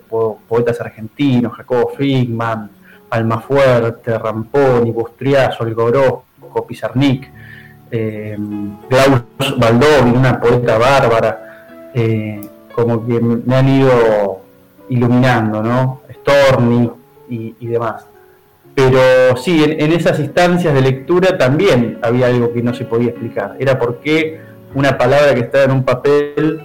poetas 0.47 0.79
argentinos, 0.79 1.53
Jacobo 1.53 1.89
Friedman, 1.95 2.69
Almafuerte, 3.11 4.17
Ramponi, 4.17 4.91
Bustriazo, 4.91 5.63
Algorosco, 5.63 6.65
Pizarnik, 6.65 7.29
eh, 7.91 8.37
Klaus 8.89 9.21
Baldovin, 9.57 10.17
una 10.17 10.39
poeta 10.39 10.77
bárbara, 10.77 11.89
eh, 11.93 12.39
como 12.73 13.05
que 13.05 13.19
me 13.19 13.55
han 13.55 13.67
ido 13.67 14.41
iluminando, 14.89 15.61
¿no? 15.61 16.01
Storni 16.21 16.89
y, 17.29 17.65
demás. 17.67 18.05
Pero 18.73 19.35
sí, 19.35 19.63
en, 19.63 19.91
esas 19.91 20.19
instancias 20.19 20.73
de 20.73 20.81
lectura 20.81 21.37
también 21.37 21.99
había 22.01 22.27
algo 22.27 22.53
que 22.53 22.61
no 22.61 22.73
se 22.73 22.85
podía 22.85 23.09
explicar. 23.09 23.55
Era 23.59 23.77
por 23.77 23.99
qué 23.99 24.39
una 24.73 24.97
palabra 24.97 25.33
que 25.33 25.41
estaba 25.41 25.65
en 25.65 25.71
un 25.71 25.83
papel 25.83 26.61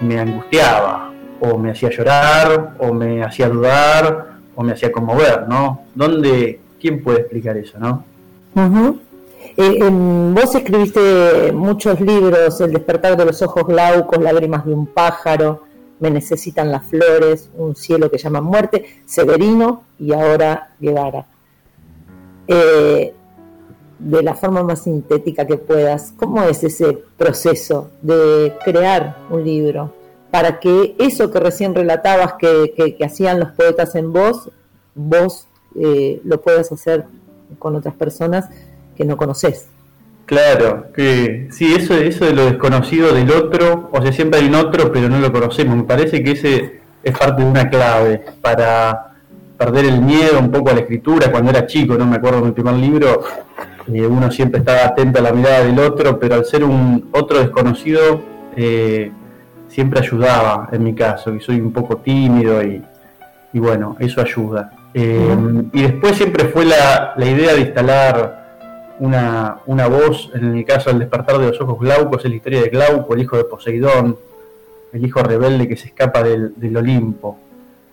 me 0.00 0.18
angustiaba, 0.18 1.12
o 1.40 1.58
me 1.58 1.70
hacía 1.72 1.90
llorar, 1.90 2.74
o 2.78 2.92
me 2.92 3.22
hacía 3.22 3.48
dudar, 3.48 4.38
o 4.54 4.62
me 4.62 4.72
hacía 4.72 4.92
conmover, 4.92 5.48
¿no? 5.48 5.82
¿Dónde, 5.94 6.60
quién 6.80 7.02
puede 7.02 7.20
explicar 7.20 7.56
eso, 7.56 7.78
no? 7.78 8.04
Em, 9.56 10.34
vos 10.34 10.54
escribiste 10.54 11.52
muchos 11.52 12.00
libros, 12.00 12.60
El 12.60 12.72
despertar 12.72 13.16
de 13.16 13.24
los 13.24 13.42
ojos 13.42 13.66
glaucos, 13.66 14.18
Lágrimas 14.20 14.64
de 14.64 14.72
un 14.72 14.86
pájaro, 14.86 15.64
Me 16.00 16.10
necesitan 16.12 16.70
las 16.70 16.84
flores, 16.86 17.50
Un 17.56 17.74
cielo 17.74 18.08
que 18.08 18.18
llama 18.18 18.40
muerte, 18.40 19.02
Severino 19.04 19.82
y 19.98 20.12
ahora 20.12 20.70
Guevara. 20.78 21.26
Eh, 22.46 23.14
de 23.98 24.22
la 24.22 24.34
forma 24.34 24.62
más 24.62 24.82
sintética 24.82 25.46
que 25.46 25.56
puedas, 25.56 26.12
¿cómo 26.16 26.42
es 26.44 26.62
ese 26.64 26.98
proceso 27.16 27.90
de 28.02 28.54
crear 28.64 29.16
un 29.30 29.44
libro? 29.44 29.92
para 30.30 30.60
que 30.60 30.94
eso 30.98 31.30
que 31.30 31.40
recién 31.40 31.74
relatabas 31.74 32.34
que, 32.34 32.96
hacían 33.04 33.40
los 33.40 33.50
poetas 33.52 33.94
en 33.94 34.12
voz, 34.12 34.50
vos 34.94 35.46
eh, 35.74 36.20
lo 36.24 36.40
puedas 36.40 36.70
hacer 36.70 37.04
con 37.58 37.76
otras 37.76 37.94
personas 37.94 38.48
que 38.96 39.04
no 39.04 39.16
conoces. 39.16 39.68
Claro, 40.26 40.92
que 40.94 41.48
sí, 41.50 41.74
eso, 41.74 41.94
eso 41.94 42.26
de 42.26 42.34
lo 42.34 42.44
desconocido 42.44 43.14
del 43.14 43.30
otro, 43.30 43.88
o 43.90 44.02
sea, 44.02 44.12
siempre 44.12 44.40
hay 44.40 44.46
un 44.46 44.56
otro, 44.56 44.92
pero 44.92 45.08
no 45.08 45.18
lo 45.18 45.32
conocemos. 45.32 45.76
Me 45.76 45.84
parece 45.84 46.22
que 46.22 46.32
ese 46.32 46.80
es 47.02 47.18
parte 47.18 47.42
de 47.42 47.48
una 47.48 47.70
clave 47.70 48.22
para 48.42 49.14
perder 49.56 49.86
el 49.86 50.02
miedo 50.02 50.38
un 50.38 50.50
poco 50.50 50.70
a 50.70 50.74
la 50.74 50.80
escritura. 50.80 51.30
Cuando 51.30 51.50
era 51.50 51.66
chico, 51.66 51.96
no 51.96 52.04
me 52.04 52.16
acuerdo 52.16 52.42
mi 52.42 52.52
primer 52.52 52.74
libro, 52.74 53.22
eh, 53.92 54.06
uno 54.06 54.30
siempre 54.30 54.60
estaba 54.60 54.84
atento 54.84 55.18
a 55.18 55.22
la 55.22 55.32
mirada 55.32 55.64
del 55.64 55.78
otro, 55.78 56.18
pero 56.18 56.34
al 56.34 56.44
ser 56.44 56.62
un 56.62 57.08
otro 57.12 57.38
desconocido, 57.38 58.20
eh, 58.54 59.10
siempre 59.68 60.00
ayudaba 60.00 60.68
en 60.72 60.84
mi 60.84 60.94
caso, 60.94 61.32
que 61.32 61.40
soy 61.40 61.60
un 61.60 61.72
poco 61.72 61.96
tímido 61.98 62.62
y, 62.62 62.82
bueno, 63.54 63.96
eso 63.98 64.20
ayuda. 64.20 64.72
Eh, 64.92 65.36
y 65.72 65.82
después 65.82 66.16
siempre 66.16 66.46
fue 66.46 66.64
la, 66.66 67.14
idea 67.18 67.54
de 67.54 67.60
instalar 67.60 68.96
una, 68.98 69.86
voz, 69.88 70.30
en 70.34 70.56
el 70.56 70.64
caso 70.64 70.90
del 70.90 70.98
despertar 70.98 71.38
de 71.38 71.48
los 71.48 71.60
ojos 71.60 71.78
glaucos, 71.80 72.24
es 72.24 72.30
la 72.30 72.36
historia 72.36 72.62
de 72.62 72.68
Glauco, 72.68 73.14
el 73.14 73.22
hijo 73.22 73.36
de 73.36 73.44
Poseidón, 73.44 74.18
el 74.92 75.04
hijo 75.04 75.22
rebelde 75.22 75.66
que 75.66 75.76
se 75.76 75.88
escapa 75.88 76.22
del, 76.22 76.76
Olimpo. 76.76 77.38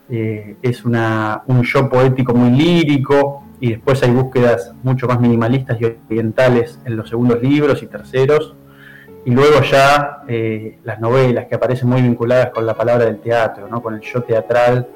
Eh, 0.09 0.57
es 0.61 0.83
una, 0.83 1.41
un 1.47 1.63
yo 1.63 1.89
poético 1.89 2.33
muy 2.33 2.51
lírico 2.51 3.44
y 3.59 3.71
después 3.71 4.01
hay 4.03 4.11
búsquedas 4.11 4.73
mucho 4.83 5.07
más 5.07 5.19
minimalistas 5.19 5.79
y 5.79 5.85
orientales 5.85 6.79
en 6.85 6.97
los 6.97 7.09
segundos 7.09 7.41
libros 7.41 7.81
y 7.83 7.87
terceros 7.87 8.55
y 9.25 9.31
luego 9.31 9.61
ya 9.61 10.23
eh, 10.27 10.77
las 10.83 10.99
novelas 10.99 11.47
que 11.47 11.55
aparecen 11.55 11.89
muy 11.89 12.01
vinculadas 12.01 12.51
con 12.51 12.65
la 12.65 12.75
palabra 12.75 13.05
del 13.05 13.19
teatro, 13.19 13.67
¿no? 13.67 13.81
con 13.81 13.95
el 13.95 14.01
yo 14.01 14.21
teatral 14.21 14.87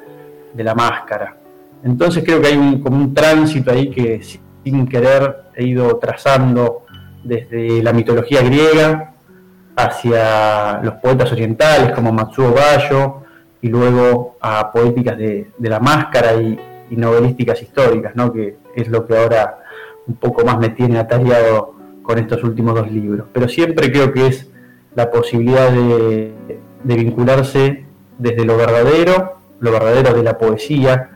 de 0.54 0.63
la 0.63 0.75
máscara. 0.75 1.36
Entonces 1.84 2.24
creo 2.24 2.42
que 2.42 2.48
hay 2.48 2.58
un, 2.58 2.82
como 2.82 2.98
un 2.98 3.13
tránsito 3.13 3.72
ahí 3.72 3.89
que 3.89 4.22
sin 4.22 4.88
querer 4.88 5.46
he 5.56 5.66
ido 5.66 5.98
trazando 5.98 6.86
desde 7.24 7.82
la 7.82 7.92
mitología 7.92 8.42
griega 8.42 9.13
hacia 9.75 10.80
los 10.84 10.96
poetas 10.96 11.32
orientales 11.32 11.92
como 11.92 12.12
Matsuo 12.12 12.54
Bayo 12.54 13.24
y 13.62 13.68
luego 13.68 14.38
a 14.42 14.72
poéticas 14.72 15.18
de, 15.18 15.51
la 15.60 15.80
máscara 15.80 16.36
y, 16.36 16.60
novelísticas 16.96 17.62
históricas, 17.62 18.15
¿no? 18.15 18.31
que 18.31 18.58
es 18.75 18.88
lo 18.88 19.05
que 19.05 19.17
ahora 19.17 19.60
un 20.08 20.15
poco 20.15 20.43
más 20.46 20.58
me 20.60 20.69
tiene 20.69 20.98
atareado 20.98 21.75
con 22.01 22.17
estos 22.17 22.43
últimos 22.43 22.75
dos 22.75 22.91
libros. 22.91 23.27
Pero 23.31 23.48
siempre 23.48 23.91
creo 23.91 24.12
que 24.12 24.27
es 24.27 24.50
la 24.96 25.12
posibilidad 25.12 25.72
de, 25.72 26.34
vincularse 26.84 27.86
desde 28.17 28.46
lo 28.46 28.58
verdadero, 28.58 29.38
lo 29.60 29.72
verdadero 29.72 30.13
de 30.13 30.24
la 30.24 30.38
poesía, 30.38 31.12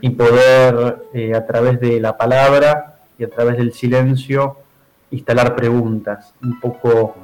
y 0.00 0.10
poder 0.10 1.02
eh, 1.12 1.34
a 1.34 1.44
través 1.46 1.80
de 1.80 2.00
la 2.00 2.16
palabra 2.16 3.00
y 3.18 3.24
a 3.24 3.28
través 3.28 3.58
del 3.58 3.72
silencio 3.72 4.56
instalar 5.10 5.54
preguntas. 5.54 6.32
Un 6.42 6.60
poco 6.60 7.14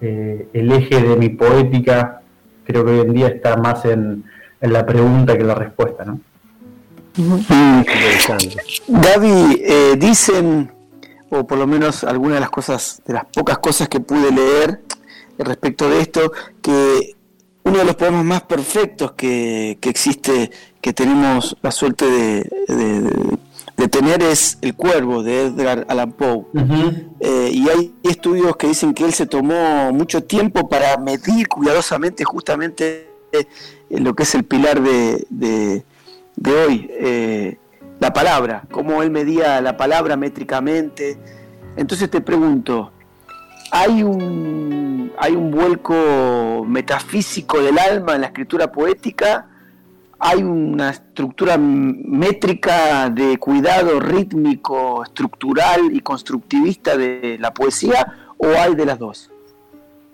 eh, 0.00 0.48
el 0.52 0.72
eje 0.72 1.02
de 1.02 1.16
mi 1.16 1.30
poética 1.30 2.22
creo 2.66 2.84
que 2.84 2.90
hoy 2.90 3.00
en 3.00 3.12
día 3.14 3.28
está 3.28 3.56
más 3.56 3.84
en, 3.84 4.24
la 4.60 4.84
pregunta 4.84 5.36
que 5.36 5.44
la 5.44 5.54
respuesta, 5.54 6.04
¿no? 6.04 6.20
Gaby, 8.88 9.62
eh, 9.64 9.96
dicen, 9.98 10.72
o 11.30 11.46
por 11.46 11.58
lo 11.58 11.66
menos 11.66 12.04
algunas 12.04 12.34
de 12.36 12.40
las 12.40 12.50
cosas, 12.50 13.02
de 13.06 13.14
las 13.14 13.24
pocas 13.26 13.58
cosas 13.58 13.88
que 13.88 14.00
pude 14.00 14.30
leer 14.30 14.82
respecto 15.38 15.88
de 15.88 16.00
esto, 16.00 16.32
que 16.62 17.16
uno 17.64 17.78
de 17.78 17.84
los 17.84 17.96
poemas 17.96 18.24
más 18.24 18.42
perfectos 18.42 19.12
que, 19.12 19.78
existe, 19.82 20.50
que 20.80 20.92
tenemos 20.92 21.56
la 21.62 21.72
suerte 21.72 22.06
de, 22.06 23.88
tener, 23.90 24.22
es 24.22 24.58
El 24.62 24.74
Cuervo 24.74 25.22
de 25.22 25.46
Edgar 25.46 25.84
Allan 25.88 26.12
Poe. 26.12 26.46
Eh, 27.20 27.50
y 27.52 27.68
hay 27.68 27.94
estudios 28.02 28.56
que 28.56 28.68
dicen 28.68 28.94
que 28.94 29.04
él 29.04 29.12
se 29.12 29.26
tomó 29.26 29.92
mucho 29.92 30.22
tiempo 30.22 30.68
para 30.68 30.96
medir 30.98 31.48
cuidadosamente 31.48 32.24
justamente 32.24 33.10
eh, 33.32 33.46
lo 33.90 34.14
que 34.14 34.22
es 34.22 34.34
el 34.34 34.44
pilar 34.44 34.80
de, 34.80 35.84
hoy, 36.44 36.90
eh, 36.90 37.58
la 38.00 38.12
palabra, 38.12 38.64
cómo 38.70 39.02
él 39.02 39.10
medía 39.10 39.60
la 39.60 39.76
palabra 39.76 40.16
métricamente. 40.16 41.18
Entonces 41.76 42.10
te 42.10 42.20
pregunto, 42.20 42.92
hay 43.70 44.02
un, 44.02 45.12
hay 45.18 45.34
un 45.34 45.50
vuelco 45.50 46.64
metafísico 46.66 47.60
del 47.60 47.78
alma 47.78 48.14
en 48.14 48.22
la 48.22 48.26
escritura 48.28 48.70
poética, 48.70 49.48
hay 50.18 50.42
una 50.42 50.90
estructura 50.90 51.58
métrica 51.58 53.10
de 53.10 53.38
cuidado 53.38 54.00
rítmico, 54.00 55.02
estructural 55.02 55.92
y 55.92 56.00
constructivista 56.00 56.96
de 56.96 57.36
la 57.38 57.52
poesía, 57.52 58.32
o 58.38 58.46
hay 58.46 58.74
de 58.74 58.86
las 58.86 58.98
dos? 58.98 59.30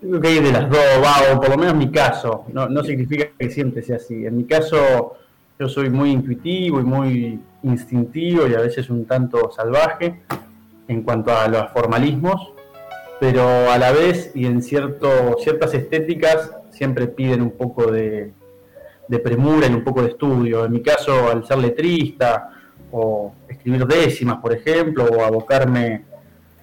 Creo 0.01 0.21
que 0.21 0.29
hay 0.29 0.41
de 0.41 0.53
las 0.53 0.69
dos, 0.69 0.81
o 1.33 1.41
por 1.41 1.51
lo 1.51 1.57
menos 1.57 1.73
en 1.75 1.79
mi 1.79 1.91
caso, 1.93 2.45
no, 2.53 2.69
no 2.69 2.83
significa 2.83 3.27
que 3.39 3.51
siempre 3.51 3.83
sea 3.83 3.97
así. 3.97 4.27
En 4.27 4.37
mi 4.37 4.45
caso, 4.45 5.15
yo 5.59 5.69
soy 5.69 5.91
muy 5.91 6.11
intuitivo 6.11 6.81
y 6.81 6.85
muy 6.85 7.41
instintivo 7.63 8.47
y 8.47 8.55
a 8.55 8.61
veces 8.61 8.91
un 8.91 9.05
tanto 9.07 9.51
salvaje 9.51 10.23
en 10.89 11.03
cuanto 11.03 11.33
a 11.33 11.49
los 11.49 11.71
formalismos, 11.71 12.53
pero 13.21 13.71
a 13.71 13.79
la 13.79 13.93
vez 13.93 14.33
y 14.35 14.47
en 14.47 14.63
cierto, 14.63 15.37
ciertas 15.39 15.75
estéticas 15.75 16.51
siempre 16.71 17.07
piden 17.07 17.43
un 17.43 17.53
poco 17.53 17.91
de, 17.91 18.33
premura 19.23 19.67
y 19.67 19.75
un 19.75 19.85
poco 19.85 20.03
de 20.03 20.09
estudio. 20.09 20.65
En 20.65 20.73
mi 20.73 20.83
caso, 20.83 21.31
al 21.31 21.47
ser 21.47 21.59
letrista 21.59 22.51
o 22.91 23.35
escribir 23.49 23.87
décimas, 23.87 24.39
por 24.39 24.53
ejemplo, 24.55 25.05
o 25.05 25.23
abocarme 25.23 26.05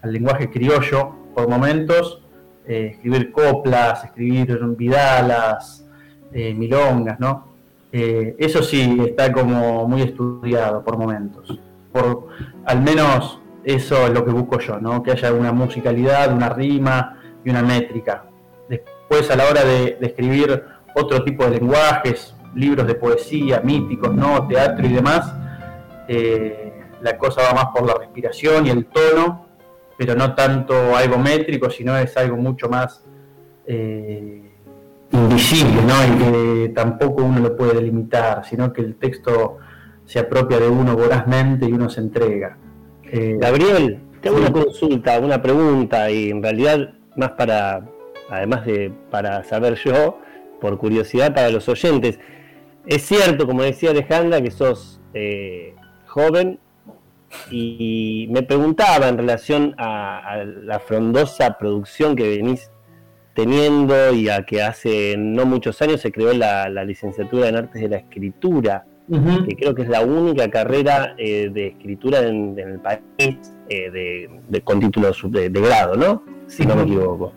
al 0.01 0.11
lenguaje 0.11 0.49
criollo 0.49 1.15
por 1.33 1.47
momentos, 1.47 2.23
eh, 2.67 2.91
escribir 2.93 3.31
coplas, 3.31 4.03
escribir 4.03 4.59
vidalas, 4.75 5.85
eh, 6.33 6.53
milongas, 6.53 7.19
¿no? 7.19 7.48
Eh, 7.91 8.35
eso 8.37 8.61
sí 8.61 8.97
está 9.05 9.31
como 9.31 9.87
muy 9.87 10.01
estudiado 10.03 10.83
por 10.83 10.97
momentos. 10.97 11.59
Por 11.91 12.27
al 12.65 12.81
menos 12.81 13.41
eso 13.63 14.05
es 14.05 14.13
lo 14.13 14.23
que 14.23 14.31
busco 14.31 14.59
yo, 14.59 14.79
¿no? 14.79 15.01
Que 15.03 15.11
haya 15.11 15.33
una 15.33 15.51
musicalidad, 15.51 16.33
una 16.33 16.49
rima 16.49 17.19
y 17.43 17.49
una 17.49 17.63
métrica. 17.63 18.25
Después 18.67 19.29
a 19.31 19.35
la 19.35 19.47
hora 19.47 19.63
de, 19.63 19.97
escribir 20.01 20.63
otro 20.95 21.23
tipo 21.23 21.45
de 21.45 21.59
lenguajes, 21.59 22.35
libros 22.55 22.87
de 22.87 22.95
poesía, 22.95 23.61
míticos, 23.61 24.13
¿no? 24.13 24.47
Teatro 24.47 24.85
y 24.85 24.93
demás, 24.93 25.33
eh, 26.07 26.73
la 27.01 27.17
cosa 27.17 27.41
va 27.43 27.53
más 27.53 27.65
por 27.67 27.85
la 27.85 27.95
respiración 27.95 28.67
y 28.67 28.69
el 28.69 28.85
tono, 28.85 29.47
pero 29.97 30.15
no 30.15 30.35
tanto 30.35 30.95
algo 30.95 31.17
métrico, 31.17 31.69
sino 31.69 31.97
es 31.97 32.15
algo 32.17 32.37
mucho 32.37 32.69
más 32.69 33.03
eh, 33.65 34.58
invisible, 35.11 35.81
¿no? 35.83 36.05
Y 36.05 36.17
que 36.17 36.69
tampoco 36.69 37.23
uno 37.23 37.39
lo 37.39 37.55
puede 37.55 37.75
delimitar, 37.75 38.45
sino 38.45 38.71
que 38.73 38.81
el 38.81 38.95
texto 38.95 39.57
se 40.05 40.19
apropia 40.19 40.59
de 40.59 40.67
uno 40.67 40.95
vorazmente 40.95 41.65
y 41.67 41.71
uno 41.71 41.89
se 41.89 42.01
entrega. 42.01 42.57
Eh, 43.03 43.37
Gabriel, 43.39 43.99
tengo 44.21 44.37
una 44.37 44.51
consulta, 44.51 45.19
una 45.19 45.41
pregunta, 45.41 46.09
y 46.11 46.29
en 46.29 46.43
realidad 46.43 46.93
más 47.15 47.31
para, 47.31 47.85
además 48.29 48.65
de 48.65 48.91
para 49.09 49.43
saber 49.43 49.75
yo, 49.75 50.19
por 50.59 50.77
curiosidad 50.77 51.33
para 51.33 51.49
los 51.49 51.67
oyentes. 51.69 52.19
Es 52.85 53.05
cierto, 53.05 53.45
como 53.45 53.63
decía 53.63 53.91
Alejandra, 53.91 54.41
que 54.41 54.51
sos 54.51 54.99
eh, 55.13 55.75
joven 56.07 56.59
y 57.51 58.27
me 58.31 58.43
preguntaba 58.43 59.07
en 59.07 59.17
relación 59.17 59.75
a, 59.77 60.43
la 60.45 60.79
frondosa 60.79 61.57
producción 61.57 62.15
que 62.15 62.27
venís 62.27 62.71
teniendo 63.41 64.13
y 64.13 64.29
a 64.29 64.43
que 64.43 64.61
hace 64.61 65.15
no 65.17 65.45
muchos 65.45 65.81
años 65.81 66.01
se 66.01 66.11
creó 66.11 66.33
la 66.33 66.83
licenciatura 66.83 67.49
en 67.49 67.55
Artes 67.55 67.81
de 67.81 67.89
la 67.89 67.97
Escritura 67.97 68.85
que 69.47 69.55
creo 69.55 69.73
que 69.73 69.81
es 69.83 69.89
la 69.89 70.01
única 70.01 70.49
carrera 70.49 71.15
eh, 71.17 71.49
de 71.51 71.67
escritura 71.67 72.19
en, 72.19 72.57
el 72.57 72.79
país 72.79 72.99
eh, 73.67 74.29
de, 74.49 74.61
con 74.61 74.79
título 74.79 75.11
de, 75.23 75.49
grado, 75.49 75.95
¿no? 75.95 76.23
Si 76.47 76.65
no 76.65 76.75
me 76.75 76.83
equivoco. 76.83 77.33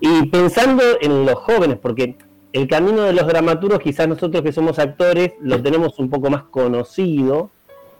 Y 0.00 0.26
pensando 0.28 0.82
en 1.00 1.26
los 1.26 1.34
jóvenes, 1.34 1.78
porque 1.80 2.16
el 2.52 2.68
camino 2.68 3.02
de 3.02 3.12
los 3.12 3.26
dramaturgos, 3.26 3.80
quizás 3.80 4.08
nosotros 4.08 4.42
que 4.42 4.52
somos 4.52 4.78
actores, 4.78 5.32
lo 5.40 5.62
tenemos 5.62 5.98
un 5.98 6.08
poco 6.08 6.30
más 6.30 6.44
conocido, 6.44 7.50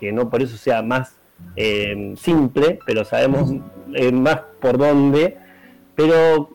que 0.01 0.13
no 0.13 0.31
por 0.31 0.43
eso 0.43 0.57
sea 0.57 0.83
más 0.83 1.17
eh, 1.57 2.15
simple, 2.17 2.79
pero 2.87 3.05
sabemos 3.05 3.53
más 4.13 4.41
por 4.61 4.79
dónde. 4.79 5.37
Pero 5.95 6.54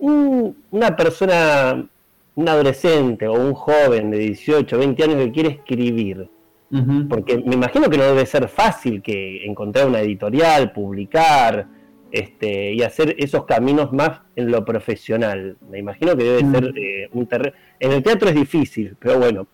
una 0.00 0.96
persona 0.96 1.86
un 2.34 2.48
adolescente 2.48 3.26
o 3.28 3.34
un 3.34 3.54
joven 3.54 4.10
de 4.10 4.18
18, 4.18 4.78
20 4.78 5.04
años 5.04 5.16
que 5.16 5.32
quiere 5.32 5.48
escribir, 5.50 6.28
porque 7.08 7.38
me 7.38 7.54
imagino 7.54 7.90
que 7.90 7.98
no 7.98 8.04
debe 8.04 8.24
ser 8.26 8.48
fácil 8.48 9.02
que 9.02 9.44
encontrar 9.44 9.88
una 9.88 10.00
editorial, 10.00 10.72
publicar 10.72 11.66
este, 12.12 12.72
y 12.72 12.82
hacer 12.82 13.16
esos 13.18 13.44
caminos 13.44 13.92
más 13.92 14.20
en 14.36 14.50
lo 14.50 14.64
profesional. 14.64 15.56
Me 15.68 15.78
imagino 15.78 16.16
que 16.16 16.24
debe 16.24 16.50
ser 16.50 16.72
eh, 16.76 17.08
un 17.12 17.26
terreno... 17.26 17.56
En 17.80 17.92
el 17.92 18.02
teatro 18.02 18.28
es 18.28 18.36
difícil, 18.36 18.96
pero 19.00 19.18
bueno, 19.18 19.48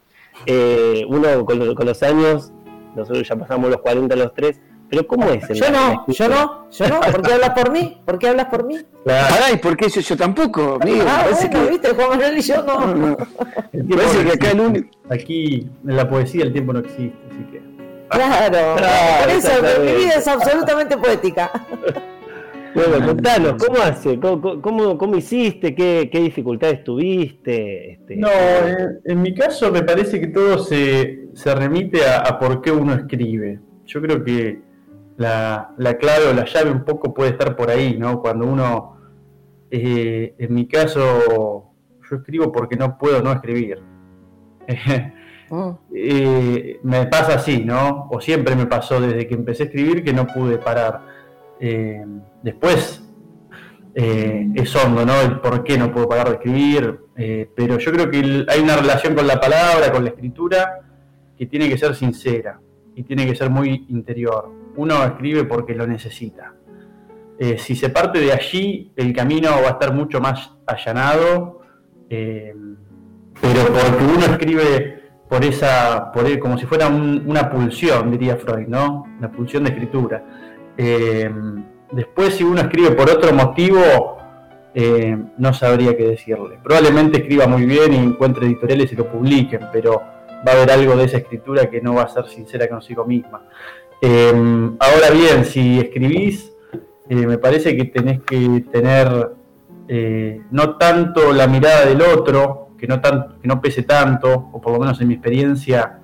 eh, 0.45 1.05
uno 1.09 1.47
con, 1.47 1.75
con, 1.75 1.87
los 1.87 2.03
años, 2.03 2.53
nosotros 2.95 3.27
ya 3.27 3.37
pasamos 3.37 3.71
los 3.71 3.81
40, 3.81 4.15
los 4.15 4.35
3, 4.35 4.61
pero 4.89 5.07
¿cómo 5.07 5.29
es? 5.31 5.49
yo 5.49 5.71
no, 5.71 6.05
yo 6.07 6.29
no, 6.29 6.71
yo 6.71 6.89
no. 6.89 7.01
¿Por 7.01 7.23
qué 7.23 7.33
hablas 7.33 7.51
por 7.51 7.71
mí? 7.73 8.01
¿Por 8.05 8.19
qué 8.19 8.29
hablas 8.29 8.47
por 8.47 8.65
mí? 8.65 8.79
Claro. 9.05 9.35
¿y 9.53 9.57
por 9.57 9.77
qué 9.77 9.89
yo, 9.89 10.01
yo 10.01 10.17
tampoco? 10.17 10.79
Amigo, 10.81 11.05
ah, 11.09 11.27
bueno, 11.31 11.51
que... 11.51 11.71
viste, 11.71 11.95
Juan 11.95 12.09
Manuel 12.11 12.39
y 12.39 12.43
yo 12.43 12.63
no. 12.63 12.95
no, 12.95 13.17
Parece 13.97 14.25
que 14.25 14.33
acá 14.33 14.51
el 14.53 14.61
único... 14.61 14.89
Aquí 15.11 15.69
en 15.87 15.97
la 15.97 16.09
poesía 16.09 16.45
el 16.45 16.53
tiempo 16.53 16.73
no 16.73 16.81
existe, 16.81 17.19
así 17.31 17.45
que... 17.51 17.63
Claro, 18.09 18.77
por 18.77 19.31
eso 19.31 19.51
mi 19.85 20.05
vida 20.05 20.15
es 20.17 20.29
absolutamente 20.29 20.97
poética. 20.97 21.51
Bueno, 22.77 23.07
contanos, 23.07 23.55
¿cómo 23.55 23.81
hace? 23.81 24.21
¿Cómo, 24.21 24.99
cómo, 24.99 25.17
hiciste? 25.17 25.75
¿Qué, 25.75 26.11
¿Qué, 26.13 26.21
dificultades 26.21 26.85
tuviste? 26.85 27.93
Este... 27.93 28.17
No, 28.17 28.29
en, 29.03 29.23
mi 29.23 29.35
caso 29.35 29.73
me 29.73 29.83
parece 29.83 30.21
que 30.21 30.27
todo 30.27 30.59
se, 30.59 31.31
se 31.33 31.55
remite 31.55 32.05
a, 32.05 32.19
a 32.19 32.39
por 32.39 32.61
qué 32.61 32.71
uno 32.71 32.93
escribe. 32.93 33.61
Yo 33.87 34.03
creo 34.03 34.23
que 34.23 34.61
la, 35.17 35.97
clave 35.99 36.29
o 36.29 36.33
la 36.33 36.45
llave 36.45 36.71
un 36.71 36.85
poco 36.85 37.15
puede 37.15 37.31
estar 37.31 37.57
por 37.57 37.71
ahí, 37.71 37.97
¿no? 37.99 38.21
Cuando 38.21 38.47
uno, 38.47 38.97
eh, 39.71 40.35
en 40.39 40.55
mi 40.55 40.67
caso, 40.67 41.73
yo 42.09 42.17
escribo 42.17 42.53
porque 42.53 42.77
no 42.77 42.99
puedo 42.99 43.23
no 43.23 43.33
escribir. 43.33 43.83
Oh. 45.49 45.79
Eh, 45.95 46.81
me 46.83 47.07
pasa 47.07 47.35
así, 47.35 47.63
¿no? 47.65 48.09
O 48.11 48.21
siempre 48.21 48.57
me 48.57 48.67
pasó 48.67 49.01
desde 49.01 49.29
que 49.29 49.35
empecé 49.37 49.63
a 49.63 49.67
escribir 49.67 50.03
que 50.03 50.13
no 50.13 50.27
pude 50.27 50.59
parar. 50.59 51.03
Eh, 51.61 52.05
después 52.43 53.01
es 53.95 54.75
hondo, 54.75 55.07
¿no? 55.07 55.21
El 55.21 55.39
por 55.39 55.63
qué 55.63 55.79
no 55.79 55.93
puedo 55.93 56.09
parar 56.09 56.31
de 56.31 56.35
escribir, 56.35 56.99
pero 57.55 57.79
yo 57.79 57.93
creo 57.93 58.11
que 58.11 58.45
hay 58.49 58.61
una 58.61 58.75
relación 58.75 59.15
con 59.15 59.25
la 59.29 59.39
palabra, 59.39 59.93
con 59.93 60.03
la 60.03 60.11
escritura, 60.11 60.81
que 61.39 61.47
tiene 61.47 61.69
que 61.69 61.79
ser 61.79 61.95
sincera 61.95 62.59
y 62.97 63.05
tiene 63.05 63.25
que 63.25 63.37
ser 63.37 63.49
muy 63.49 63.87
interior 63.89 64.66
uno 64.77 65.05
escribe 65.05 65.45
porque 65.45 65.75
lo 65.75 65.87
necesita. 65.87 66.55
Eh, 67.39 67.59
si 67.59 67.77
se 67.77 67.91
parte 67.91 68.19
de 68.19 68.33
allí, 68.33 68.93
el 68.97 69.13
camino 69.13 69.51
va 69.51 69.69
a 69.69 69.73
estar 69.73 69.93
mucho 69.93 70.21
más 70.21 70.53
allanado, 70.67 71.61
eh, 72.09 72.55
pero 73.41 73.67
porque 73.67 74.05
uno 74.05 74.25
escribe 74.25 75.03
por 75.29 75.45
esa, 75.45 76.13
por, 76.13 76.39
como 76.39 76.57
si 76.57 76.65
fuera 76.67 76.89
una 76.89 77.51
pulsión, 77.51 78.11
diría 78.11 78.37
Freud, 78.37 78.69
¿no? 78.69 79.05
Una 79.19 79.31
pulsión 79.31 79.65
de 79.65 79.71
escritura. 79.71 80.25
Eh, 80.79 81.31
después, 81.93 82.35
si 82.35 82.45
uno 82.45 82.63
escribe 82.63 82.93
por 82.93 83.11
otro 83.11 83.33
motivo, 83.33 84.17
no 85.39 85.55
sabría 85.55 85.97
qué 85.97 86.09
decirle. 86.09 86.59
Probablemente 86.63 87.19
escriba 87.19 87.47
muy 87.47 87.65
bien 87.65 87.95
y 87.95 87.97
encuentre 87.97 88.45
editoriales 88.45 88.93
y 88.93 88.97
lo 88.97 89.11
publiquen, 89.11 89.61
pero 89.73 90.03
va 90.47 90.53
a 90.53 90.55
haber 90.57 90.71
algo 90.71 90.97
de 90.97 91.05
esa 91.05 91.19
escritura 91.19 91.71
que 91.71 91.81
no 91.81 91.95
va 91.95 92.03
a 92.03 92.09
ser 92.09 92.27
sincera 92.29 92.69
consigo 92.69 93.05
misma. 93.07 93.43
Em, 94.01 94.77
ahora 94.79 95.11
bien, 95.11 95.45
si 95.45 95.79
escribís, 95.79 96.53
eh, 97.09 97.27
me 97.27 97.39
parece 97.39 97.77
que 97.77 97.85
tenés 97.87 98.21
que 98.23 98.65
tener 98.71 99.31
eh, 99.89 100.43
no 100.51 100.77
tanto 100.77 101.33
la 101.33 101.47
mirada 101.47 101.87
del 101.87 102.03
otro, 102.03 102.71
que 102.79 102.87
no, 102.87 103.61
pese 103.61 103.85
tanto, 103.85 104.51
o 104.53 104.61
por 104.61 104.73
lo 104.73 104.81
menos 104.81 105.01
en 105.01 105.09
mi 105.09 105.15
experiencia, 105.15 105.99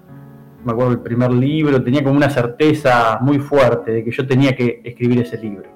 me 0.64 0.72
acuerdo 0.72 0.92
del 0.92 1.00
primer 1.00 1.33
libro, 1.33 1.83
tenía 1.83 2.02
como 2.02 2.16
una 2.16 2.31
certeza 2.31 3.18
muy 3.20 3.38
fuerte 3.38 3.90
de 3.90 4.05
que 4.05 4.11
yo 4.11 4.26
tenía 4.26 4.57
que 4.57 4.81
escribir 4.83 5.20
ese 5.20 5.37
libro. 5.38 5.68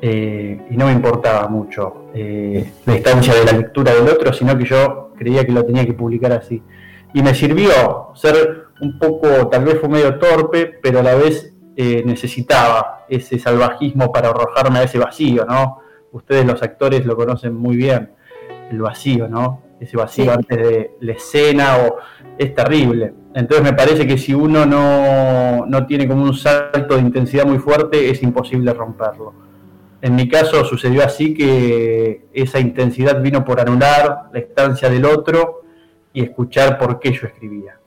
Eh, 0.00 0.66
y 0.70 0.76
no 0.76 0.86
me 0.86 0.92
importaba 0.92 1.48
mucho 1.48 2.04
la 2.14 2.94
distancia 2.94 3.34
de 3.34 3.44
la 3.44 3.52
lectura 3.52 3.92
del 3.92 4.08
otro, 4.08 4.32
sino 4.32 4.56
que 4.56 4.64
yo 4.64 5.12
creía 5.18 5.44
que 5.44 5.52
lo 5.52 5.64
tenía 5.64 5.84
que 5.84 5.92
publicar 5.92 6.32
así. 6.32 6.62
Y 7.12 7.22
me 7.22 7.34
sirvió 7.34 8.12
ser 8.14 8.67
un 8.80 8.98
poco, 8.98 9.48
tal 9.48 9.64
vez 9.64 9.78
fue 9.80 9.88
medio 9.88 10.18
torpe, 10.18 10.66
pero 10.82 11.00
a 11.00 11.02
la 11.02 11.14
vez 11.14 11.54
eh, 11.76 12.02
necesitaba 12.04 13.04
ese 13.08 13.38
salvajismo 13.38 14.12
para 14.12 14.30
arrojarme 14.30 14.80
a 14.80 14.82
ese 14.84 14.98
vacío, 14.98 15.44
¿no? 15.44 15.78
Ustedes 16.12 16.44
los 16.46 16.62
actores 16.62 17.04
lo 17.06 17.16
conocen 17.16 17.54
muy 17.54 17.76
bien, 17.76 18.12
el 18.70 18.80
vacío, 18.80 19.28
¿no? 19.28 19.62
Ese 19.80 19.96
vacío 19.96 20.32
antes 20.32 20.58
de 20.58 20.96
la 21.00 21.12
escena 21.12 21.76
o 21.78 21.98
es 22.36 22.54
terrible. 22.54 23.14
Entonces 23.34 23.64
me 23.64 23.72
parece 23.72 24.06
que 24.06 24.18
si 24.18 24.34
uno 24.34 24.66
no, 24.66 25.66
no 25.66 25.86
tiene 25.86 26.08
como 26.08 26.24
un 26.24 26.34
salto 26.34 26.96
de 26.96 27.02
intensidad 27.02 27.46
muy 27.46 27.58
fuerte, 27.58 28.10
es 28.10 28.22
imposible 28.22 28.72
romperlo. 28.72 29.34
En 30.00 30.14
mi 30.14 30.28
caso 30.28 30.64
sucedió 30.64 31.04
así 31.04 31.34
que 31.34 32.26
esa 32.32 32.60
intensidad 32.60 33.20
vino 33.20 33.44
por 33.44 33.60
anular 33.60 34.30
la 34.32 34.38
estancia 34.38 34.88
del 34.88 35.04
otro 35.04 35.62
y 36.12 36.22
escuchar 36.22 36.78
por 36.78 36.98
qué 37.00 37.12
yo 37.12 37.26
escribía. 37.26 37.77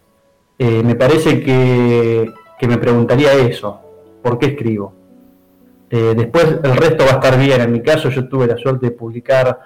Eh, 0.63 0.83
me 0.83 0.93
parece 0.93 1.41
que, 1.41 2.31
me 2.67 2.77
preguntaría 2.77 3.33
eso, 3.33 3.81
¿por 4.21 4.37
qué 4.37 4.45
escribo? 4.45 4.93
Eh, 5.89 6.13
después 6.15 6.59
el 6.63 6.75
resto 6.75 7.03
va 7.03 7.13
a 7.13 7.15
estar 7.15 7.39
bien. 7.39 7.61
En 7.61 7.71
mi 7.71 7.81
caso 7.81 8.09
yo 8.11 8.29
tuve 8.29 8.45
la 8.45 8.57
suerte 8.57 8.85
de 8.85 8.91
publicar 8.91 9.59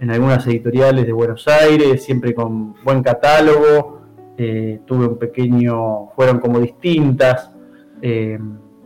en 0.00 0.10
algunas 0.10 0.46
editoriales 0.46 1.04
de 1.04 1.12
Buenos 1.12 1.46
Aires, 1.48 2.02
siempre 2.02 2.34
con 2.34 2.82
buen 2.82 3.02
catálogo. 3.02 4.00
Eh, 4.38 4.80
tuve 4.86 5.08
un 5.08 5.18
pequeño, 5.18 6.12
fueron 6.16 6.38
como 6.40 6.60
distintas. 6.60 7.50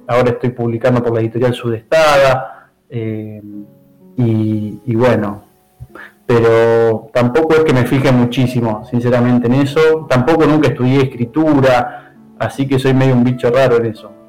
ahora 0.08 0.30
estoy 0.30 0.50
publicando 0.50 1.00
por 1.00 1.14
la 1.14 1.20
editorial 1.20 1.54
Sudestada. 1.54 2.72
Y, 2.90 4.80
y, 4.84 4.94
bueno, 4.96 5.44
pero 6.26 7.10
tampoco 7.12 7.54
es 7.54 7.64
que 7.64 7.72
me 7.72 7.86
fije 7.86 8.12
muchísimo, 8.12 8.86
sinceramente, 8.90 9.46
en 9.46 9.54
eso. 9.54 10.06
Tampoco 10.08 10.46
nunca 10.46 10.68
estudié 10.68 11.02
escritura, 11.02 12.14
así 12.38 12.66
que 12.66 12.78
soy 12.78 12.94
medio 12.94 13.14
un 13.14 13.24
bicho 13.24 13.50
raro 13.50 13.76
en 13.76 13.86
eso. 13.86 14.12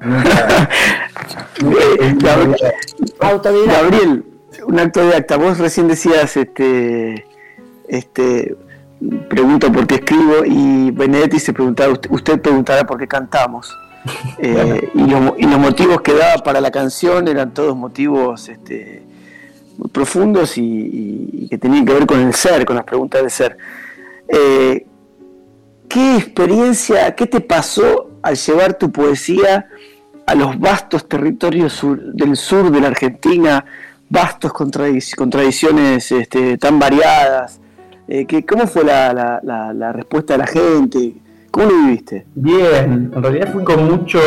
Gabriel, 3.66 4.24
un 4.66 4.78
acta. 4.78 5.36
Vos 5.36 5.58
recién 5.58 5.88
decías, 5.88 6.36
este, 6.36 7.26
este, 7.88 8.56
pregunto 9.28 9.70
por 9.72 9.86
qué 9.86 9.96
escribo 9.96 10.44
y 10.44 10.90
Benedetti 10.90 11.38
se 11.38 11.52
preguntaba, 11.52 11.94
usted 12.10 12.40
preguntará 12.40 12.84
por 12.84 12.98
qué 12.98 13.06
cantamos. 13.06 13.72
Eh, 14.36 14.90
y, 14.94 15.00
y, 15.00 15.46
los 15.46 15.58
motivos 15.58 16.02
que 16.02 16.12
daba 16.12 16.42
para 16.42 16.60
la 16.60 16.70
canción 16.70 17.26
eran 17.26 17.54
todos 17.54 17.74
motivos 17.74 18.50
este, 18.50 19.02
profundos 19.92 20.56
y, 20.56 21.46
que 21.50 21.58
tenían 21.58 21.84
que 21.84 21.92
ver 21.92 22.06
con 22.06 22.20
el 22.20 22.34
ser, 22.34 22.64
con 22.64 22.76
las 22.76 22.84
preguntas 22.84 23.20
del 23.20 23.30
ser. 23.30 23.56
Eh, 24.28 24.86
¿Qué 25.88 26.16
experiencia, 26.16 27.14
qué 27.14 27.26
te 27.26 27.40
pasó 27.40 28.10
al 28.22 28.36
llevar 28.36 28.74
tu 28.74 28.90
poesía 28.90 29.68
a 30.26 30.34
los 30.34 30.58
vastos 30.58 31.08
territorios 31.08 31.80
del 32.14 32.36
sur 32.36 32.70
de 32.70 32.80
la 32.80 32.88
Argentina, 32.88 33.64
vastos 34.08 34.52
con, 34.52 34.70
tradiciones 34.70 36.10
este, 36.10 36.58
tan 36.58 36.78
variadas? 36.78 37.60
Eh, 38.08 38.26
¿Cómo 38.46 38.66
fue 38.66 38.84
la, 38.84 39.40
la, 39.42 39.92
respuesta 39.92 40.34
de 40.34 40.38
la 40.38 40.46
gente? 40.46 41.14
¿Cómo 41.50 41.70
lo 41.70 41.76
viviste? 41.86 42.26
Bien, 42.34 43.12
en 43.14 43.22
realidad 43.22 43.52
fui 43.52 43.62
con 43.62 43.84
mucho, 43.84 44.18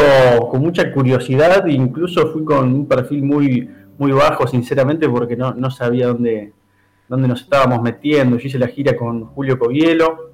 con 0.50 0.62
mucha 0.62 0.92
curiosidad, 0.94 1.66
incluso 1.68 2.32
fui 2.32 2.46
con 2.46 2.74
un 2.74 2.88
perfil 2.88 3.24
muy, 3.24 3.70
muy 3.98 4.12
bajo, 4.12 4.48
sinceramente, 4.48 5.10
porque 5.10 5.36
no, 5.36 5.54
no 5.54 5.72
sabía 5.72 6.08
dónde, 6.08 6.54
dónde 7.08 7.28
nos 7.28 7.42
estábamos 7.42 7.82
metiendo. 7.82 8.38
Yo 8.38 8.48
hice 8.48 8.60
la 8.60 8.68
gira 8.68 8.96
con 8.96 9.26
Julio 9.26 9.58
Covielo, 9.58 10.32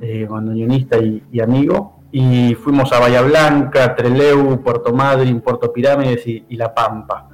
eh, 0.00 0.26
bandoneonista 0.28 0.98
y, 0.98 1.40
amigo, 1.40 2.00
y 2.12 2.54
fuimos 2.54 2.92
a 2.92 3.00
Bahía 3.00 3.22
Blanca, 3.22 3.94
Treleu, 3.94 4.62
Puerto 4.62 4.92
Madryn, 4.92 5.40
Puerto 5.40 5.72
Pirámides 5.72 6.26
y, 6.26 6.56
La 6.56 6.74
Pampa. 6.74 7.28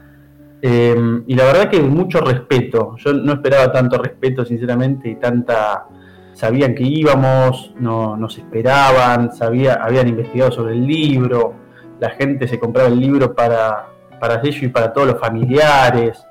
Em, 0.62 1.22
y 1.26 1.34
la 1.34 1.44
verdad 1.44 1.70
que 1.70 1.80
mucho 1.80 2.20
respeto. 2.20 2.96
Yo 2.98 3.12
no 3.12 3.34
esperaba 3.34 3.72
tanto 3.72 3.98
respeto, 3.98 4.44
sinceramente, 4.44 5.08
y 5.08 5.16
tanta. 5.16 5.86
Sabían 6.32 6.74
que 6.74 6.82
íbamos, 6.82 7.72
no, 7.80 8.14
nos 8.16 8.36
esperaban, 8.36 9.32
sabía, 9.32 9.74
habían 9.74 10.06
investigado 10.08 10.52
sobre 10.52 10.74
el 10.74 10.86
libro, 10.86 11.54
la 11.98 12.10
gente 12.10 12.46
se 12.46 12.58
compraba 12.58 12.88
el 12.88 13.00
libro 13.00 13.34
para, 13.34 13.86
para 14.18 14.40
ellos 14.42 14.62
y 14.62 14.68
para 14.68 14.92
todos 14.92 15.08
los 15.08 15.20
familiares. 15.20 16.24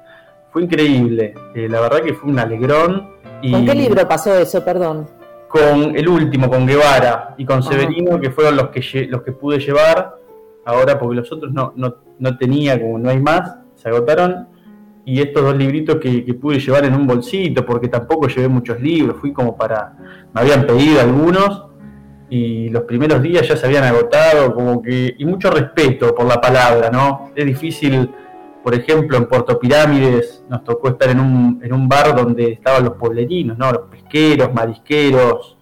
Fue 0.51 0.63
increíble, 0.63 1.33
eh, 1.53 1.67
la 1.69 1.81
verdad 1.81 2.01
que 2.01 2.13
fue 2.13 2.29
un 2.29 2.39
alegrón. 2.39 3.09
Y 3.41 3.51
¿Con 3.51 3.65
qué 3.65 3.75
libro 3.75 4.07
pasó 4.07 4.33
eso, 4.35 4.63
perdón? 4.63 5.07
Con 5.47 5.95
el 5.95 6.07
último, 6.07 6.49
con 6.49 6.65
Guevara 6.65 7.35
y 7.37 7.45
con 7.45 7.61
Severino, 7.61 8.19
que 8.19 8.31
fueron 8.31 8.55
los 8.55 8.69
que, 8.69 9.07
los 9.09 9.21
que 9.21 9.31
pude 9.31 9.59
llevar 9.59 10.15
ahora, 10.65 10.97
porque 10.97 11.15
los 11.15 11.31
otros 11.31 11.51
no, 11.51 11.73
no, 11.75 11.95
no 12.19 12.37
tenía, 12.37 12.79
como 12.79 12.97
no 12.97 13.09
hay 13.09 13.19
más, 13.19 13.55
se 13.75 13.89
agotaron. 13.89 14.47
Y 15.07 15.21
estos 15.21 15.43
dos 15.43 15.55
libritos 15.55 15.97
que, 15.97 16.25
que, 16.25 16.33
pude 16.33 16.59
llevar 16.59 16.83
en 16.85 16.95
un 16.95 17.05
bolsito, 17.05 17.63
porque 17.63 17.87
tampoco 17.87 18.27
llevé 18.27 18.47
muchos 18.47 18.81
libros, 18.81 19.17
fui 19.19 19.31
como 19.31 19.55
para. 19.55 19.93
Me 20.33 20.41
habían 20.41 20.65
pedido 20.65 20.99
algunos 20.99 21.65
y 22.29 22.69
los 22.69 22.83
primeros 22.83 23.21
días 23.21 23.47
ya 23.47 23.55
se 23.55 23.65
habían 23.65 23.83
agotado, 23.83 24.53
como 24.53 24.81
que, 24.81 25.15
y 25.17 25.25
mucho 25.25 25.51
respeto 25.51 26.13
por 26.15 26.25
la 26.25 26.41
palabra, 26.41 26.89
¿no? 26.89 27.31
Es 27.35 27.45
difícil, 27.45 28.09
por 28.63 28.73
ejemplo, 28.73 29.17
en 29.17 29.27
Puerto 29.27 29.59
Pirámides 29.59 30.43
nos 30.49 30.63
tocó 30.63 30.89
estar 30.89 31.09
en 31.09 31.19
un, 31.19 31.61
en 31.63 31.73
un 31.73 31.88
bar 31.88 32.15
donde 32.15 32.53
estaban 32.53 32.85
los 32.85 32.95
pueblerinos, 32.95 33.57
¿no? 33.57 33.71
Los 33.71 33.81
pesqueros, 33.89 34.53
marisqueros, 34.53 35.57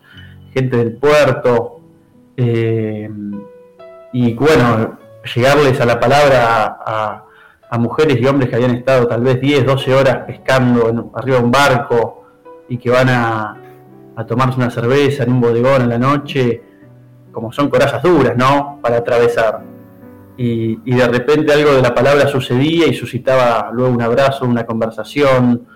gente 0.53 0.77
del 0.77 0.93
puerto, 0.97 1.81
eh, 2.37 3.09
y 4.11 4.33
bueno, 4.33 4.97
llegarles 5.35 5.79
a 5.81 5.85
la 5.85 5.99
palabra 5.99 6.77
a, 6.85 7.19
mujeres 7.79 8.19
y 8.21 8.25
hombres 8.27 8.49
que 8.49 8.55
habían 8.55 8.75
estado 8.75 9.07
tal 9.07 9.21
vez 9.21 9.41
10, 9.41 9.65
12 9.65 9.95
horas 9.95 10.17
pescando 10.27 11.11
arriba 11.15 11.39
de 11.39 11.43
un 11.43 11.49
barco 11.49 12.23
y 12.69 12.77
que 12.77 12.91
van 12.91 13.09
a, 13.09 13.62
a 14.15 14.25
tomarse 14.25 14.57
una 14.57 14.69
cerveza 14.69 15.23
en 15.23 15.31
un 15.31 15.41
bodegón 15.41 15.83
en 15.83 15.89
la 15.89 15.97
noche, 15.97 16.61
como 17.31 17.51
son 17.51 17.69
corazas 17.69 18.01
duras, 18.03 18.37
¿no? 18.37 18.79
Para 18.81 18.97
atravesar. 18.97 19.63
Y, 20.37 20.75
de 20.77 21.07
repente 21.07 21.53
algo 21.53 21.73
de 21.73 21.81
la 21.81 21.93
palabra 21.93 22.27
sucedía 22.27 22.87
y 22.87 22.93
suscitaba 22.93 23.69
luego 23.71 23.93
un 23.93 24.01
abrazo, 24.01 24.45
una 24.45 24.65
conversación, 24.65 25.67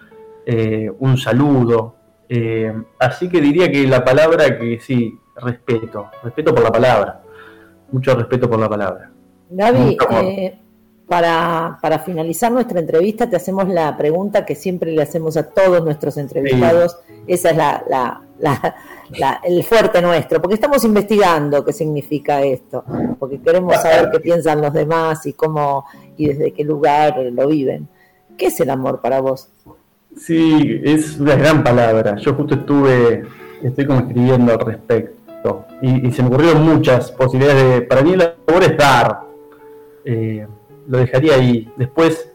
eh, 0.45 0.89
un 0.99 1.17
saludo. 1.17 1.95
Eh, 2.29 2.73
así 2.99 3.29
que 3.29 3.39
diría 3.39 3.71
que 3.71 3.87
la 3.87 4.03
palabra 4.03 4.57
que 4.57 4.79
sí, 4.79 5.17
respeto, 5.35 6.07
respeto 6.23 6.53
por 6.53 6.63
la 6.63 6.71
palabra, 6.71 7.21
mucho 7.91 8.15
respeto 8.15 8.49
por 8.49 8.59
la 8.59 8.69
palabra. 8.69 9.11
Gaby, 9.49 9.97
eh, 10.23 10.59
para, 11.07 11.77
para, 11.81 11.99
finalizar 11.99 12.51
nuestra 12.51 12.79
entrevista 12.79 13.29
te 13.29 13.37
hacemos 13.37 13.69
la 13.69 13.95
pregunta 13.95 14.45
que 14.45 14.55
siempre 14.55 14.91
le 14.91 15.01
hacemos 15.01 15.37
a 15.37 15.43
todos 15.43 15.85
nuestros 15.85 16.17
entrevistados, 16.17 16.99
esa 17.27 17.51
es 17.51 17.57
la 17.57 18.26
el 19.43 19.63
fuerte 19.63 20.01
nuestro, 20.01 20.41
porque 20.41 20.55
estamos 20.55 20.83
investigando 20.83 21.63
qué 21.63 21.73
significa 21.73 22.41
esto, 22.41 22.83
porque 23.19 23.39
queremos 23.39 23.75
saber 23.81 24.09
qué 24.11 24.19
piensan 24.19 24.61
los 24.61 24.73
demás 24.73 25.25
y 25.25 25.33
cómo 25.33 25.85
y 26.17 26.27
desde 26.27 26.51
qué 26.51 26.63
lugar 26.63 27.17
lo 27.17 27.47
viven. 27.47 27.87
¿Qué 28.37 28.47
es 28.47 28.59
el 28.59 28.69
amor 28.69 29.01
para 29.01 29.19
vos? 29.19 29.49
Sí, 30.15 30.81
es 30.83 31.19
una 31.19 31.35
gran 31.35 31.63
palabra. 31.63 32.15
Yo 32.17 32.33
justo 32.33 32.55
estuve, 32.55 33.23
estoy 33.63 33.85
como 33.85 33.99
escribiendo 34.01 34.51
al 34.51 34.59
respecto 34.59 35.17
y, 35.81 36.11
se 36.11 36.23
me 36.23 36.29
ocurrieron 36.29 36.63
muchas 36.63 37.11
posibilidades 37.11 37.63
de, 37.63 37.81
para 37.83 38.01
mí 38.01 38.13
el 38.13 38.21
amor 38.21 38.63
es 38.63 38.77
dar. 38.77 39.21
Eh, 40.03 40.47
lo 40.87 40.97
dejaría 40.97 41.35
ahí. 41.35 41.69
Después, 41.75 42.31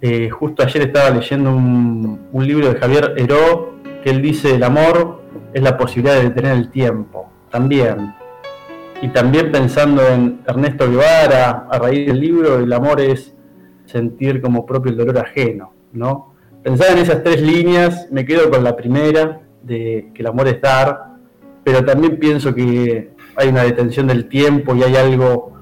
eh, 0.00 0.28
justo 0.28 0.62
ayer 0.62 0.82
estaba 0.82 1.10
leyendo 1.10 1.50
un, 1.50 2.28
un 2.32 2.46
libro 2.46 2.72
de 2.72 2.78
Javier 2.78 3.14
Heró 3.16 3.72
que 4.02 4.10
él 4.10 4.20
dice 4.20 4.54
el 4.54 4.62
amor 4.64 5.21
es 5.52 5.62
la 5.62 5.76
posibilidad 5.76 6.16
de 6.16 6.24
detener 6.24 6.56
el 6.56 6.70
tiempo, 6.70 7.30
también. 7.50 8.14
Y 9.00 9.08
también 9.08 9.50
pensando 9.50 10.06
en 10.06 10.40
Ernesto 10.46 10.88
Guevara, 10.88 11.66
a 11.70 11.78
raíz 11.78 12.06
del 12.06 12.20
libro, 12.20 12.58
el 12.58 12.72
amor 12.72 13.00
es 13.00 13.34
sentir 13.86 14.40
como 14.40 14.64
propio 14.64 14.92
el 14.92 14.98
dolor 14.98 15.18
ajeno, 15.18 15.72
¿no? 15.92 16.32
pensaba 16.62 16.92
en 16.92 16.98
esas 16.98 17.22
tres 17.22 17.42
líneas, 17.42 18.08
me 18.10 18.24
quedo 18.24 18.50
con 18.50 18.64
la 18.64 18.76
primera, 18.76 19.40
de 19.62 20.10
que 20.14 20.22
el 20.22 20.26
amor 20.26 20.48
es 20.48 20.60
dar, 20.60 21.16
pero 21.64 21.84
también 21.84 22.18
pienso 22.18 22.54
que 22.54 23.12
hay 23.36 23.48
una 23.48 23.62
detención 23.62 24.06
del 24.06 24.28
tiempo 24.28 24.74
y 24.74 24.82
hay 24.82 24.96
algo 24.96 25.52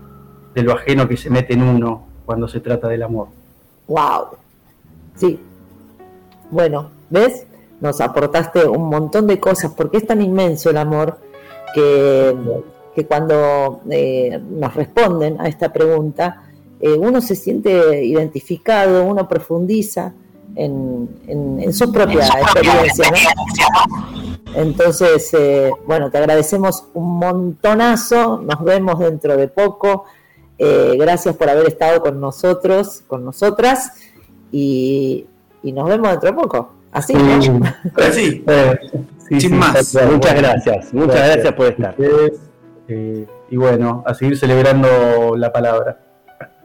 de 0.55 0.63
lo 0.63 0.73
ajeno 0.73 1.09
que 1.09 1.17
se 1.17 1.31
mete 1.31 1.55
en 1.55 1.63
uno 1.63 2.07
cuando 2.25 2.49
se 2.49 2.61
trata 2.61 2.89
del 2.89 3.03
amor. 3.03 3.29
¡Wow! 3.87 4.37
Sí. 5.15 5.39
Bueno, 6.51 6.91
¿ves? 7.09 7.47
Nos 7.81 8.01
aportaste 8.01 8.67
un 8.67 8.89
montón 8.89 9.27
de 9.27 9.41
cosas, 9.41 9.73
porque 9.77 9.99
es 9.99 10.07
tan 10.07 10.21
inmenso 10.21 10.71
el 10.71 10.77
amor 10.77 11.19
que, 11.75 12.37
que 12.95 13.07
cuando 13.07 13.81
eh, 13.91 14.41
nos 14.51 14.75
responden 14.75 15.41
a 15.41 15.49
esta 15.49 15.73
pregunta, 15.73 16.43
eh, 16.81 16.93
uno 16.93 17.21
se 17.21 17.35
siente 17.35 18.05
identificado, 18.05 19.05
uno 19.05 19.29
profundiza 19.29 20.13
en, 20.57 21.09
en, 21.27 21.73
su 21.73 21.93
propia 21.93 22.27
experiencia. 22.27 23.05
Entonces, 24.55 25.33
eh, 25.35 25.71
bueno, 25.87 26.11
te 26.11 26.19
agradecemos 26.19 26.85
un 26.95 27.19
montonazo, 27.19 28.39
nos 28.39 28.63
vemos 28.65 28.99
dentro 28.99 29.37
de 29.37 29.49
poco. 29.49 30.05
Gracias 30.59 31.35
por 31.37 31.49
haber 31.49 31.69
estado 31.69 32.03
con 32.03 32.21
nosotros, 32.21 33.03
con 33.07 33.25
nosotras, 33.25 33.93
y, 34.53 35.27
nos 35.63 35.89
vemos 35.89 36.11
dentro 36.11 36.31
de 36.31 36.37
poco. 36.37 36.80
Así, 36.93 37.15
¿no? 37.15 37.61
Así. 37.97 38.45
Sin 39.39 39.57
más. 39.59 39.95
Muchas 40.11 40.35
gracias, 40.35 40.93
muchas 40.93 41.15
gracias, 41.15 41.55
por 41.55 41.67
estar. 41.67 41.95
y 42.89 43.57
bueno, 43.57 44.03
a 44.07 44.15
seguir 44.15 44.37
celebrando 44.37 45.37
la 45.37 45.53
palabra. 45.53 45.99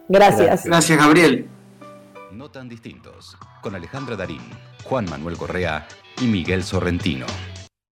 Gracias. 0.08 0.66
Gracias, 0.66 0.98
Gabriel. 0.98 1.48
No 2.32 2.50
tan 2.50 2.68
distintos, 2.68 3.38
con 3.62 3.76
Alejandra 3.76 4.16
Darín, 4.16 4.42
Juan 4.84 5.06
Manuel 5.10 5.38
Correa 5.38 5.88
y 6.20 6.26
Miguel 6.26 6.64
Sorrentino. 6.64 7.26